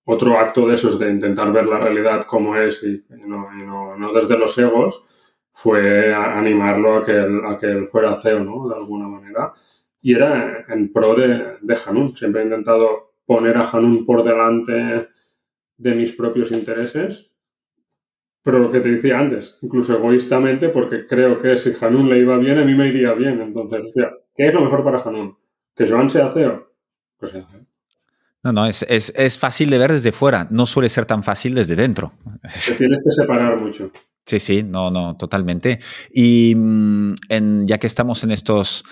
[0.06, 4.56] otro acto de esos, de intentar ver la realidad como es y, no, desde los
[4.56, 5.04] egos,
[5.50, 8.68] fue animarlo a que, él, a que él fuera CEO, ¿no?
[8.68, 9.52] De alguna manera.
[10.00, 12.14] Y era en pro de, de Hanun.
[12.14, 15.08] Siempre he intentado poner a Hanun por delante
[15.76, 17.32] de mis propios intereses.
[18.42, 22.38] Pero lo que te decía antes, incluso egoístamente, porque creo que si Hanun le iba
[22.38, 23.40] bien, a mí me iría bien.
[23.40, 23.92] Entonces,
[24.36, 25.36] ¿qué es lo mejor para Hanun?
[25.74, 26.70] ¿Que Joan sea CEO?
[27.18, 27.75] Pues sea CEO.
[28.46, 32.12] No, no, es, fácil de ver desde fuera, no suele ser tan fácil desde dentro.
[32.42, 33.90] Te tienes que separar mucho.
[34.24, 35.80] Sí, sí, no, no, totalmente.
[36.14, 37.14] Y mm,
[37.64, 38.84] ya que estamos en estos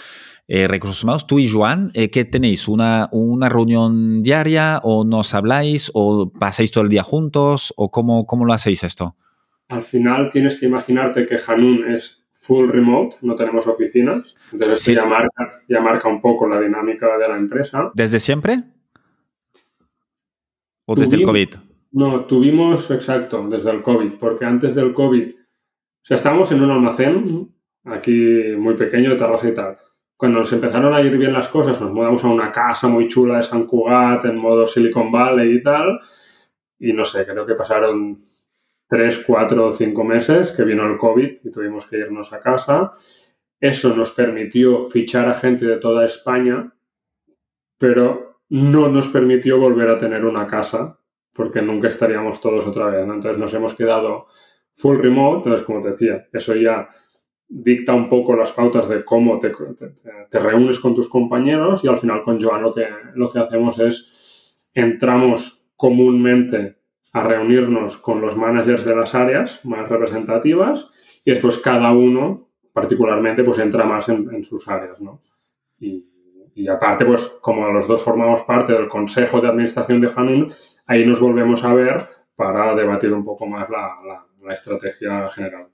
[0.49, 2.67] eh, recursos humanos, tú y Joan, eh, ¿qué tenéis?
[2.67, 8.27] ¿Una, ¿Una reunión diaria o nos habláis o pasáis todo el día juntos o cómo,
[8.27, 9.15] cómo lo hacéis esto?
[9.69, 15.05] Al final tienes que imaginarte que Hanun es full remote, no tenemos oficinas, entonces ya,
[15.05, 17.93] marca, ya marca un poco la dinámica de la empresa.
[17.95, 18.65] ¿Desde siempre?
[20.87, 21.49] ¿O desde el COVID?
[21.93, 26.71] No, tuvimos, exacto, desde el COVID, porque antes del COVID, o sea, estábamos en un
[26.71, 27.55] almacén
[27.85, 29.79] aquí muy pequeño de terraza y tal.
[30.17, 33.37] Cuando nos empezaron a ir bien las cosas, nos mudamos a una casa muy chula
[33.37, 35.99] de San Cugat en modo Silicon Valley y tal.
[36.79, 38.19] Y no sé, creo que pasaron
[38.89, 42.93] tres, cuatro o cinco meses que vino el COVID y tuvimos que irnos a casa.
[43.61, 46.73] Eso nos permitió fichar a gente de toda España,
[47.79, 50.99] pero no nos permitió volver a tener una casa
[51.33, 53.03] porque nunca estaríamos todos otra vez.
[53.03, 54.27] Entonces nos hemos quedado
[54.73, 55.37] full remote.
[55.39, 56.87] Entonces, como te decía, eso ya
[57.49, 59.53] dicta un poco las pautas de cómo te,
[60.33, 64.61] reúnes con tus compañeros y al final con Joan lo que, lo que hacemos es
[64.73, 66.79] entramos comúnmente
[67.13, 70.91] a reunirnos con los managers de las áreas más representativas
[71.25, 75.23] y después cada uno particularmente pues entra más en, sus áreas, ¿no?
[76.55, 80.53] Y aparte, pues como los dos formamos parte del Consejo de Administración de Hanun,
[80.87, 85.69] ahí nos volvemos a ver para debatir un poco más la, estrategia general.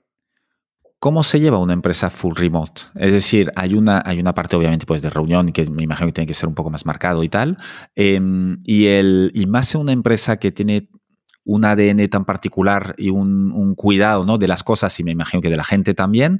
[0.97, 2.83] ¿Cómo se lleva una empresa full remote?
[2.95, 6.13] Es decir, hay una, hay una parte obviamente pues, de reunión que me imagino que
[6.13, 7.57] tiene que ser un poco más marcado y tal.
[7.95, 10.89] Em, y, el, y más en una empresa que tiene
[11.43, 14.37] un ADN tan particular y un, cuidado ¿no?
[14.37, 16.39] de las cosas y me imagino que de la gente también.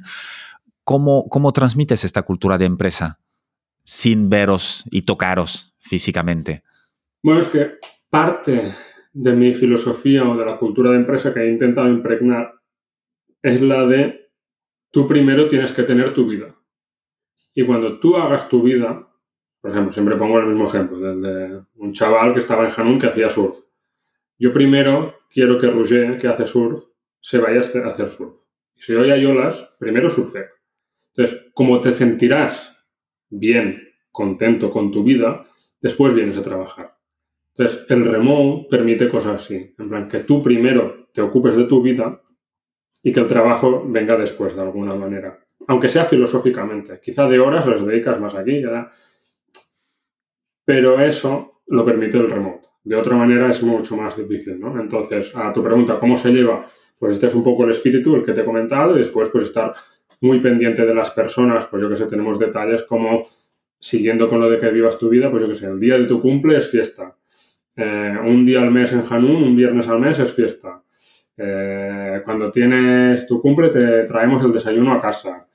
[0.84, 3.20] ¿Cómo, ¿Cómo transmites esta cultura de empresa?
[3.84, 6.62] Sin veros y tocaros físicamente?
[7.22, 7.78] Bueno, es que
[8.10, 8.72] parte
[9.12, 12.54] de mi filosofía o de la cultura de empresa que he intentado impregnar
[13.42, 14.30] es la de
[14.90, 16.54] tú primero tienes que tener tu vida.
[17.54, 19.08] Y cuando tú hagas tu vida,
[19.60, 23.08] por ejemplo, siempre pongo el mismo ejemplo, de un chaval que estaba en Hanun que
[23.08, 23.56] hacía surf.
[24.38, 26.84] Yo primero quiero que Roger, que hace surf,
[27.20, 28.36] se vaya a hacer surf.
[28.74, 30.48] Si hoy hay olas, primero surfeo.
[31.14, 32.71] Entonces, como te sentirás
[33.32, 35.46] bien, contento con tu vida,
[35.80, 36.94] después vienes a trabajar.
[37.56, 41.82] Entonces, el remote permite cosas así, en plan que tú primero te ocupes de tu
[41.82, 42.22] vida
[43.02, 45.38] y que el trabajo venga después de alguna manera.
[45.66, 48.62] Aunque sea filosóficamente, quizá de horas las dedicas más aquí,
[50.64, 52.68] pero eso lo permite el remote.
[52.84, 54.78] De otra manera es mucho más difícil, ¿no?
[54.80, 56.66] Entonces, a tu pregunta, ¿cómo se lleva?
[56.98, 59.44] Pues este es un poco el espíritu, el que te he comentado, y después pues
[59.44, 59.74] estar
[60.22, 63.24] muy pendiente de las personas, pues yo que sé, tenemos detalles como
[63.78, 66.06] siguiendo con lo de que vivas tu vida, pues yo que sé, el día de
[66.06, 67.16] tu cumple es fiesta.
[67.74, 70.82] Eh, un día al mes en Hanun, un viernes al mes es fiesta.
[71.36, 75.46] Eh, cuando tienes tu cumple te traemos el desayuno a casa.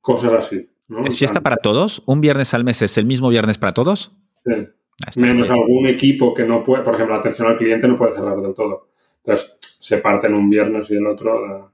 [0.00, 0.68] Cosas así.
[1.04, 2.02] ¿Es fiesta para todos?
[2.04, 4.12] ¿Un viernes al mes es el mismo viernes para todos?
[4.44, 4.68] Sí.
[5.16, 8.40] Menos algún equipo que no puede, por ejemplo, la atención al cliente no puede cerrar
[8.40, 8.88] del todo.
[9.24, 11.72] Entonces, se parten un viernes y el otro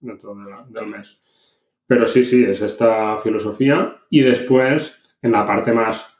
[0.00, 0.36] dentro
[0.68, 1.20] del mes.
[1.86, 3.96] Pero sí, sí, es esta filosofía.
[4.10, 6.14] Y después, en la parte más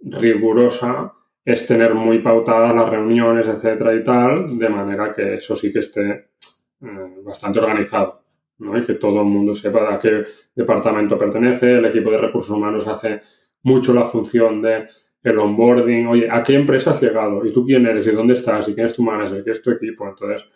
[0.00, 1.12] rigurosa,
[1.44, 5.78] es tener muy pautadas las reuniones, etcétera y tal, de manera que eso sí que
[5.78, 8.24] esté eh, bastante organizado.
[8.58, 8.76] ¿no?
[8.76, 11.74] Y que todo el mundo sepa a qué departamento pertenece.
[11.74, 13.20] El equipo de recursos humanos hace
[13.62, 14.86] mucho la función de
[15.22, 17.44] el onboarding, oye, ¿a qué empresa has llegado?
[17.44, 18.06] ¿Y tú quién eres?
[18.06, 18.68] ¿Y dónde estás?
[18.68, 19.42] ¿Y quién es tu manager?
[19.42, 20.06] ¿Qué es tu equipo?
[20.06, 20.48] Entonces,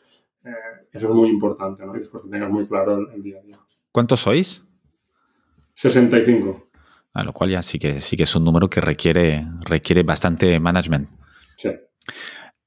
[0.44, 1.94] eh, eso es muy importante, ¿no?
[1.96, 3.58] Y después que tengas muy claro el, día a día.
[3.92, 4.64] ¿Cuántos sois?
[5.74, 6.70] 65.
[7.12, 10.60] A lo cual ya sí que, sí que es un número que requiere, requiere bastante
[10.60, 11.10] management.
[11.56, 11.70] Sí.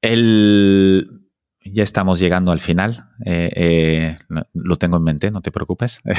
[0.02, 1.24] El,
[1.64, 3.10] ya estamos llegando al final.
[3.26, 4.18] Eh, eh,
[4.54, 6.02] lo tengo en mente, no te preocupes.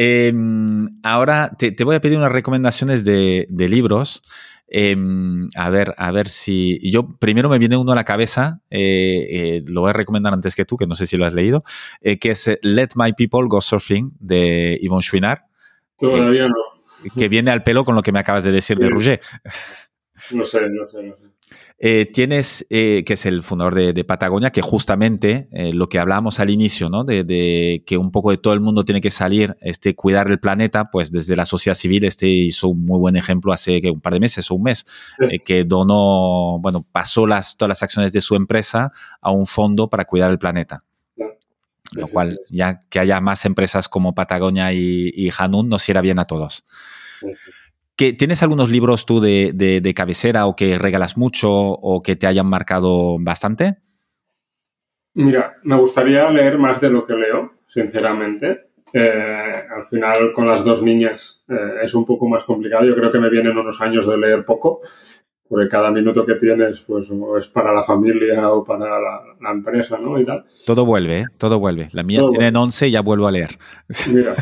[0.00, 4.22] Em, ahora te, voy a pedir unas recomendaciones de, de libros.
[4.70, 6.78] Em, a ver, a ver si.
[6.90, 10.54] Yo primero me viene uno a la cabeza, eh, eh, lo voy a recomendar antes
[10.54, 11.64] que tú, que no sé si lo has leído,
[12.02, 15.40] eh, que es Let My People Go Surfing de Yvonne Chouinard.
[15.98, 16.54] Todavía no.
[17.16, 19.22] Que viene al pelo con lo que me acabas de decir de Rouget.
[20.32, 21.22] No sé, no sé, no sé.
[21.80, 26.40] Eh, tienes, eh, que es el fundador de, Patagonia, que justamente eh, lo que hablábamos
[26.40, 27.04] al inicio, ¿no?
[27.04, 30.90] De, que un poco de todo el mundo tiene que salir, este, cuidar el planeta,
[30.90, 34.20] pues desde la sociedad civil, este hizo un muy buen ejemplo hace un par de
[34.20, 34.86] meses o un mes,
[35.44, 40.04] que donó, bueno, pasó las, todas las acciones de su empresa a un fondo para
[40.04, 40.82] cuidar el planeta.
[41.92, 46.18] Lo cual, ya que haya más empresas como Patagonia y, y Hanun, nos irá bien
[46.18, 46.64] a todos.
[47.98, 53.16] ¿Tienes algunos libros tú de, cabecera o que regalas mucho o que te hayan marcado
[53.18, 53.78] bastante?
[55.14, 58.68] Mira, me gustaría leer más de lo que leo, sinceramente.
[58.92, 62.84] Eh, al final, con las dos niñas eh, es un poco más complicado.
[62.84, 64.80] Yo creo que me vienen unos años de leer poco
[65.48, 70.20] porque cada minuto que tienes pues es para la familia o para la, empresa, ¿no?
[70.20, 70.44] Y tal.
[70.66, 71.24] Todo vuelve, ¿eh?
[71.38, 71.88] Todo vuelve.
[71.92, 73.58] La mía tiene 11 y ya vuelvo a leer.
[74.12, 74.34] Mira,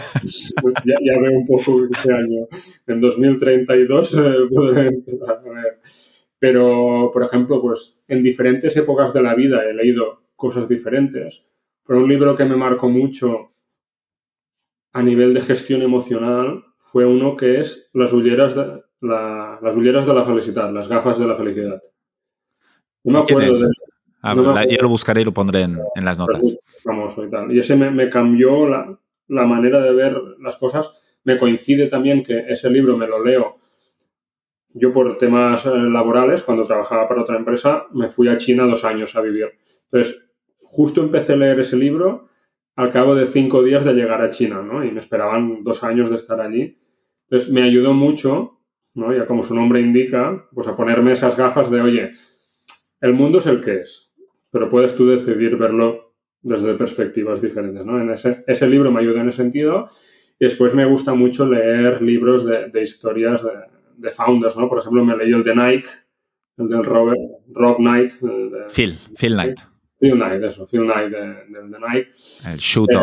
[0.84, 2.48] ya, veo un poco este año.
[2.86, 4.18] En 2032 eh,
[4.52, 5.80] puedo empezar a leer.
[6.38, 11.46] Pero, por ejemplo, pues en diferentes épocas de la vida he leído cosas diferentes.
[11.86, 13.52] Pero un libro que me marcó mucho
[14.92, 18.54] a nivel de gestión emocional fue uno que es Las hulleras
[19.06, 21.80] las ulleras de la felicidad, las gafas de la felicidad.
[23.04, 23.68] No me acuerdo de...
[24.22, 26.40] Ah, yo lo buscaré y lo pondré en, las notas.
[26.42, 27.52] y tal.
[27.52, 31.00] Y ese me, cambió la, manera de ver las cosas.
[31.22, 33.58] Me coincide también que ese libro me lo leo
[34.78, 38.84] yo por temas eh, laborales, cuando trabajaba para otra empresa, me fui a China dos
[38.84, 39.52] años a vivir.
[39.90, 40.28] Entonces,
[40.62, 42.28] justo empecé a leer ese libro
[42.74, 44.84] al cabo de cinco días de llegar a China, ¿no?
[44.84, 46.78] Y me esperaban dos años de estar allí.
[47.22, 48.55] Entonces, me ayudó mucho
[48.96, 49.14] ¿no?
[49.14, 52.10] Ya como su nombre indica, pues a ponerme esas gafas de, oye,
[53.00, 54.12] el mundo es el que es,
[54.50, 58.00] pero puedes tú decidir verlo desde perspectivas diferentes, ¿no?
[58.00, 59.88] En ese, ese libro me ayuda en ese sentido
[60.38, 63.50] y después me gusta mucho leer libros de, de historias de,
[63.96, 64.68] de, founders, ¿no?
[64.68, 65.88] Por ejemplo, me leí el de Nike,
[66.56, 67.20] el del Robert,
[67.52, 68.12] Rob Knight.
[68.68, 69.60] Phil, Phil Knight.
[69.98, 72.10] Phil Knight, eso, Phil Knight de, de Nike.
[72.50, 72.98] El Shoot eh,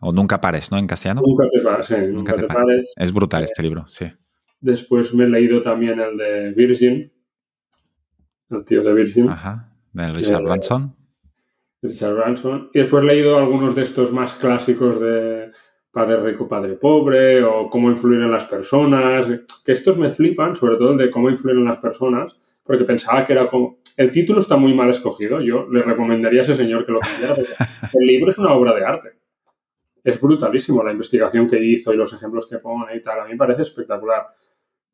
[0.00, 0.78] o Nunca Pares, ¿no?
[0.78, 1.22] En castellano.
[1.24, 2.94] Nunca te pares, sí, nunca, te, pares.
[2.96, 4.06] Es brutal este libro, sí.
[4.66, 7.12] Después me he leído también el de Virgin,
[8.50, 9.28] el tío de Virgin.
[9.28, 10.96] Ajá, de Richard Branson.
[11.80, 12.70] Richard Branson.
[12.74, 15.52] Y después he leído algunos de estos más clásicos de
[15.92, 19.28] Padre Rico, Padre Pobre o Cómo influir en las personas.
[19.64, 23.24] Que estos me flipan, sobre todo el de Cómo influir en las personas, porque pensaba
[23.24, 23.78] que era como...
[23.96, 25.40] El título está muy mal escogido.
[25.40, 28.74] Yo le recomendaría a ese señor que lo cambiara, porque el libro es una obra
[28.74, 29.10] de arte.
[30.02, 33.20] Es brutalísimo la investigación que hizo y los ejemplos que pone y tal.
[33.20, 34.26] A mí me parece espectacular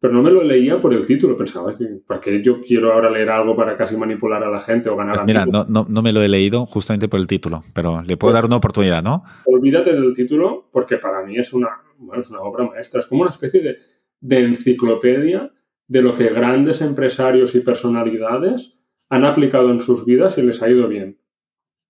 [0.02, 1.36] pero no me lo leía por el título.
[1.36, 4.96] Pensaba que, porque yo quiero ahora leer algo para casi manipular a la gente o
[4.96, 8.02] ganar pues Mira, no, no, no, me lo he leído justamente por el título, pero
[8.02, 9.22] le puedo pues dar una oportunidad, ¿no?
[9.44, 12.98] Olvídate del título porque para mí es una, bueno, es una obra maestra.
[12.98, 13.76] Es como una especie de,
[14.20, 15.52] de enciclopedia
[15.86, 20.68] de lo que grandes empresarios y personalidades han aplicado en sus vidas y les ha
[20.68, 21.20] ido bien.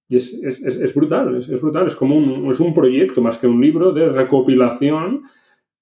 [0.08, 1.86] Y es, es, es, brutal, es, brutal.
[1.86, 5.22] Es como un, es un proyecto más que un libro de recopilación.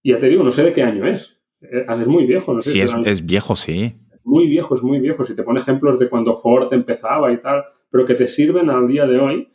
[0.01, 2.61] Y ya te digo, no sé de qué año es es muy viejo, ¿no?
[2.61, 3.95] sí, es, viejo, sí.
[4.25, 5.25] muy viejo, es muy viejo.
[5.25, 8.89] Si te pone ejemplos de cuando Ford empezaba y tal, pero que te sirven al
[8.89, 9.49] día de hoy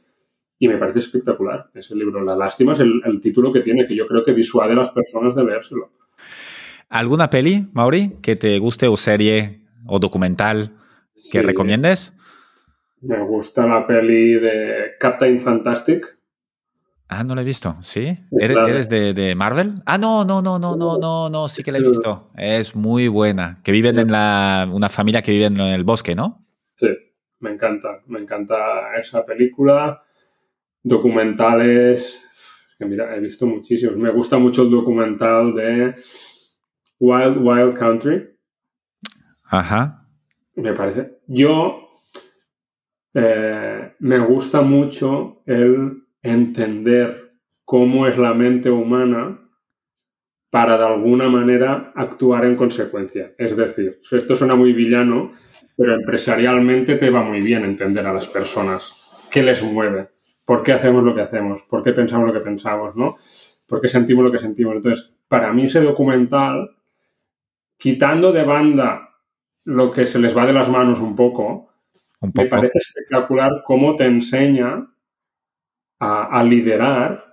[0.59, 2.23] y me parece espectacular ese libro.
[2.23, 5.35] La lástima es el, título que tiene, que yo creo que disuade a las personas
[5.35, 5.91] de leérselo.
[6.89, 10.75] ¿Alguna peli, Mauri, que te guste o serie o documental
[11.31, 12.15] que recomiendes?
[13.01, 16.05] Me gusta la peli de Captain Fantastic.
[17.07, 18.17] Ah, no la he visto, ¿sí?
[18.39, 19.83] ¿Eres, de, Marvel?
[19.85, 22.31] Ah, no, no, no, no, no, no, no, sí que la he visto.
[22.35, 23.61] Es muy buena.
[23.63, 26.47] Que viven en la, una familia que vive en el bosque, ¿no?
[26.73, 26.89] Sí,
[27.39, 30.01] me encanta, me encanta esa película.
[30.81, 32.23] Documentales,
[32.77, 33.97] que mira, he visto muchísimos.
[33.97, 35.93] Me gusta mucho el documental de
[36.99, 38.35] Wild Wild Country.
[39.43, 40.07] Ajá.
[40.55, 41.19] Me parece.
[41.27, 41.99] Yo
[43.13, 49.39] eh, me gusta mucho el entender cómo es la mente humana
[50.49, 53.33] para de alguna manera actuar en consecuencia.
[53.37, 55.31] Es decir, esto suena muy villano,
[55.75, 59.11] pero empresarialmente te va muy bien entender a las personas.
[59.29, 60.09] ¿Qué les mueve?
[60.45, 61.63] ¿Por qué hacemos lo que hacemos?
[61.63, 62.95] ¿Por qué pensamos lo que pensamos?
[62.95, 63.15] ¿no?
[63.67, 64.75] ¿Por qué sentimos lo que sentimos?
[64.75, 66.77] Entonces, para mí ese documental,
[67.77, 69.09] quitando de banda
[69.65, 71.69] lo que se les va de las manos un poco,
[72.21, 72.43] un poco.
[72.43, 74.87] me parece espectacular cómo te enseña
[75.99, 77.23] a, liderar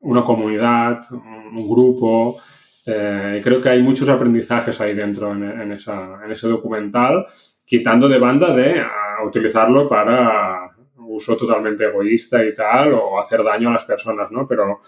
[0.00, 2.38] una comunidad, un grupo.
[2.86, 7.26] Eh, creo que hay muchos aprendizajes ahí dentro en, ese documental,
[7.64, 8.82] quitando de banda de
[9.26, 14.46] utilizarlo para uso totalmente egoísta y tal, o hacer daño a las personas, ¿no?
[14.48, 14.80] Pero,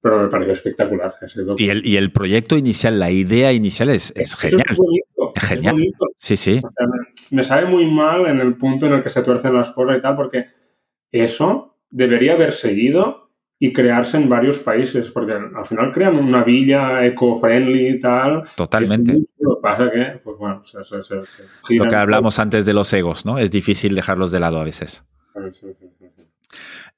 [0.00, 4.12] pero me parece espectacular ese y el, y el proyecto inicial, la idea inicial es,
[4.16, 4.64] es, genial.
[5.34, 5.76] Es, genial.
[6.16, 6.60] Sí, sí.
[7.30, 10.00] me sabe muy mal en el punto en el que se tuercen las cosas y
[10.00, 10.46] tal, porque
[11.12, 13.30] eso debería haber seguido
[13.62, 18.44] y crearse en varios países, porque al final crean una villa eco-friendly y tal.
[18.56, 19.18] Totalmente.
[19.38, 20.62] Lo que pasa que, pues bueno,
[21.68, 23.38] Lo que hablamos antes de los egos, ¿no?
[23.38, 25.04] Es difícil dejarlos de lado a veces.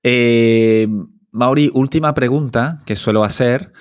[0.04, 0.86] Eh,
[1.32, 3.72] Mauri, última pregunta que suelo hacer,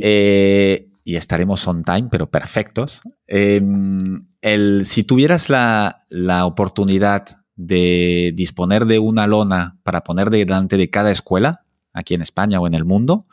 [0.00, 3.02] eh, y estaremos on time, pero perfectos.
[3.26, 10.76] Em, el, si tuvieras la, la oportunidad de disponer de una lona para poner delante
[10.76, 13.26] de cada escuela, aquí en España o en el mundo,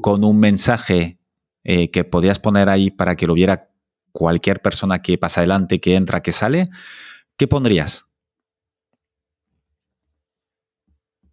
[0.00, 1.18] con un mensaje
[1.64, 3.70] eh, que podías poner ahí para que lo viera
[4.10, 6.66] cualquier persona que pasa adelante, que entra, que sale,
[7.36, 8.06] ¿qué pondrías?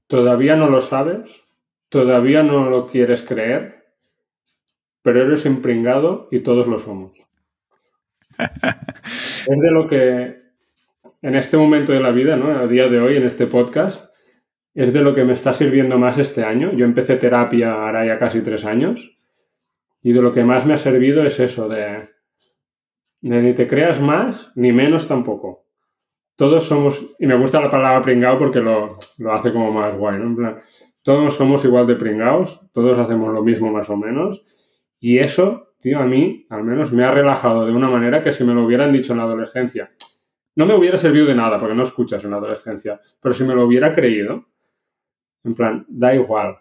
[0.07, 1.43] Todavía no lo sabes,
[1.89, 3.93] todavía no lo quieres creer,
[5.01, 7.17] pero eres impringado y todos lo somos.
[8.39, 10.48] es de lo que
[11.21, 12.51] en este momento de la vida, ¿no?
[12.51, 14.13] A día de hoy, en este podcast,
[14.73, 16.71] es de lo que me está sirviendo más este año.
[16.73, 19.19] Yo empecé terapia ahora ya casi tres años
[20.01, 22.09] y de lo que más me ha servido es eso, de,
[23.21, 25.65] ni te creas más ni menos tampoco.
[26.35, 28.97] Todos somos, y me gusta la palabra pringao porque lo,
[29.29, 30.25] hace como más guay, ¿no?
[30.25, 30.59] En plan,
[31.01, 34.45] todos somos igual de pringaos, todos hacemos lo mismo más o menos
[34.99, 38.45] y eso, tío, a mí al menos me ha relajado de una manera que si
[38.45, 39.91] me lo hubieran dicho en la adolescencia,
[40.59, 43.55] no me hubiera servido de nada porque no escuchas en la adolescencia, pero si me
[43.55, 44.45] lo hubiera creído,
[45.45, 46.57] en plan, da igual.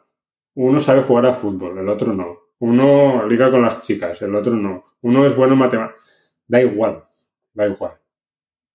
[0.55, 2.39] Uno sabe jugar a fútbol, el otro no.
[2.61, 4.85] Uno liga con las chicas, el otro no.
[5.01, 6.37] Uno es bueno en matemáticas.
[6.47, 7.09] Da igual,
[7.53, 7.95] da igual.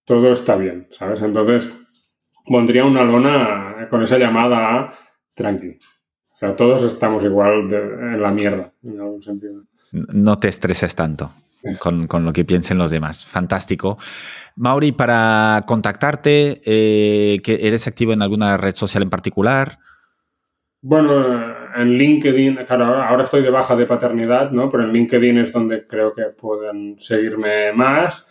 [0.03, 1.21] Todo está bien, ¿sabes?
[1.21, 1.73] Entonces,
[2.45, 4.93] pondría una lona con esa llamada a
[5.33, 5.79] tranqui.
[6.33, 9.63] O sea, todos estamos igual en la mierda, en algún sentido.
[9.93, 11.31] No te estreses tanto
[11.79, 13.25] con, lo que piensen los demás.
[13.25, 13.97] Fantástico.
[14.55, 19.79] Mauri, para contactarte, eh, ¿eres activo en alguna red social en particular?
[20.81, 24.67] Bueno, en LinkedIn, claro, ahora estoy de baja de paternidad, ¿no?
[24.69, 28.27] Pero en LinkedIn es donde creo que pueden seguirme más,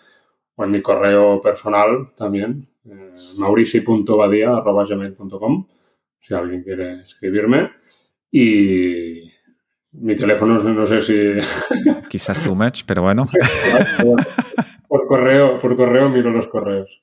[0.54, 5.66] o en mi correo personal también, eh, maurici.badia.com,
[6.20, 7.70] si alguien quiere escribirme.
[8.30, 9.31] Y,
[9.92, 11.14] mi teléfono no sé si...
[12.08, 13.28] Quizás too much, pero bueno.
[14.88, 17.00] por correo, por correo miro los correos.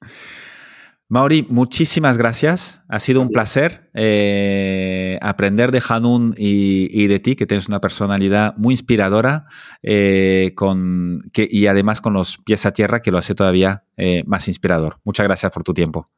[1.11, 2.83] Mauri, muchísimas gracias.
[2.87, 8.55] Ha sido un placer eh, aprender de Hanun y, de ti, que tienes una personalidad
[8.57, 9.45] muy inspiradora
[9.81, 14.23] eh, con, que, y además con los pies a tierra, que lo hace todavía eh,
[14.27, 14.97] más inspirador.
[15.03, 16.11] Muchas gracias por tu tiempo.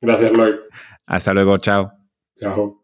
[0.00, 0.54] Gracias, Lloyd.
[1.06, 1.92] Hasta luego, chao.
[2.34, 2.83] Chao.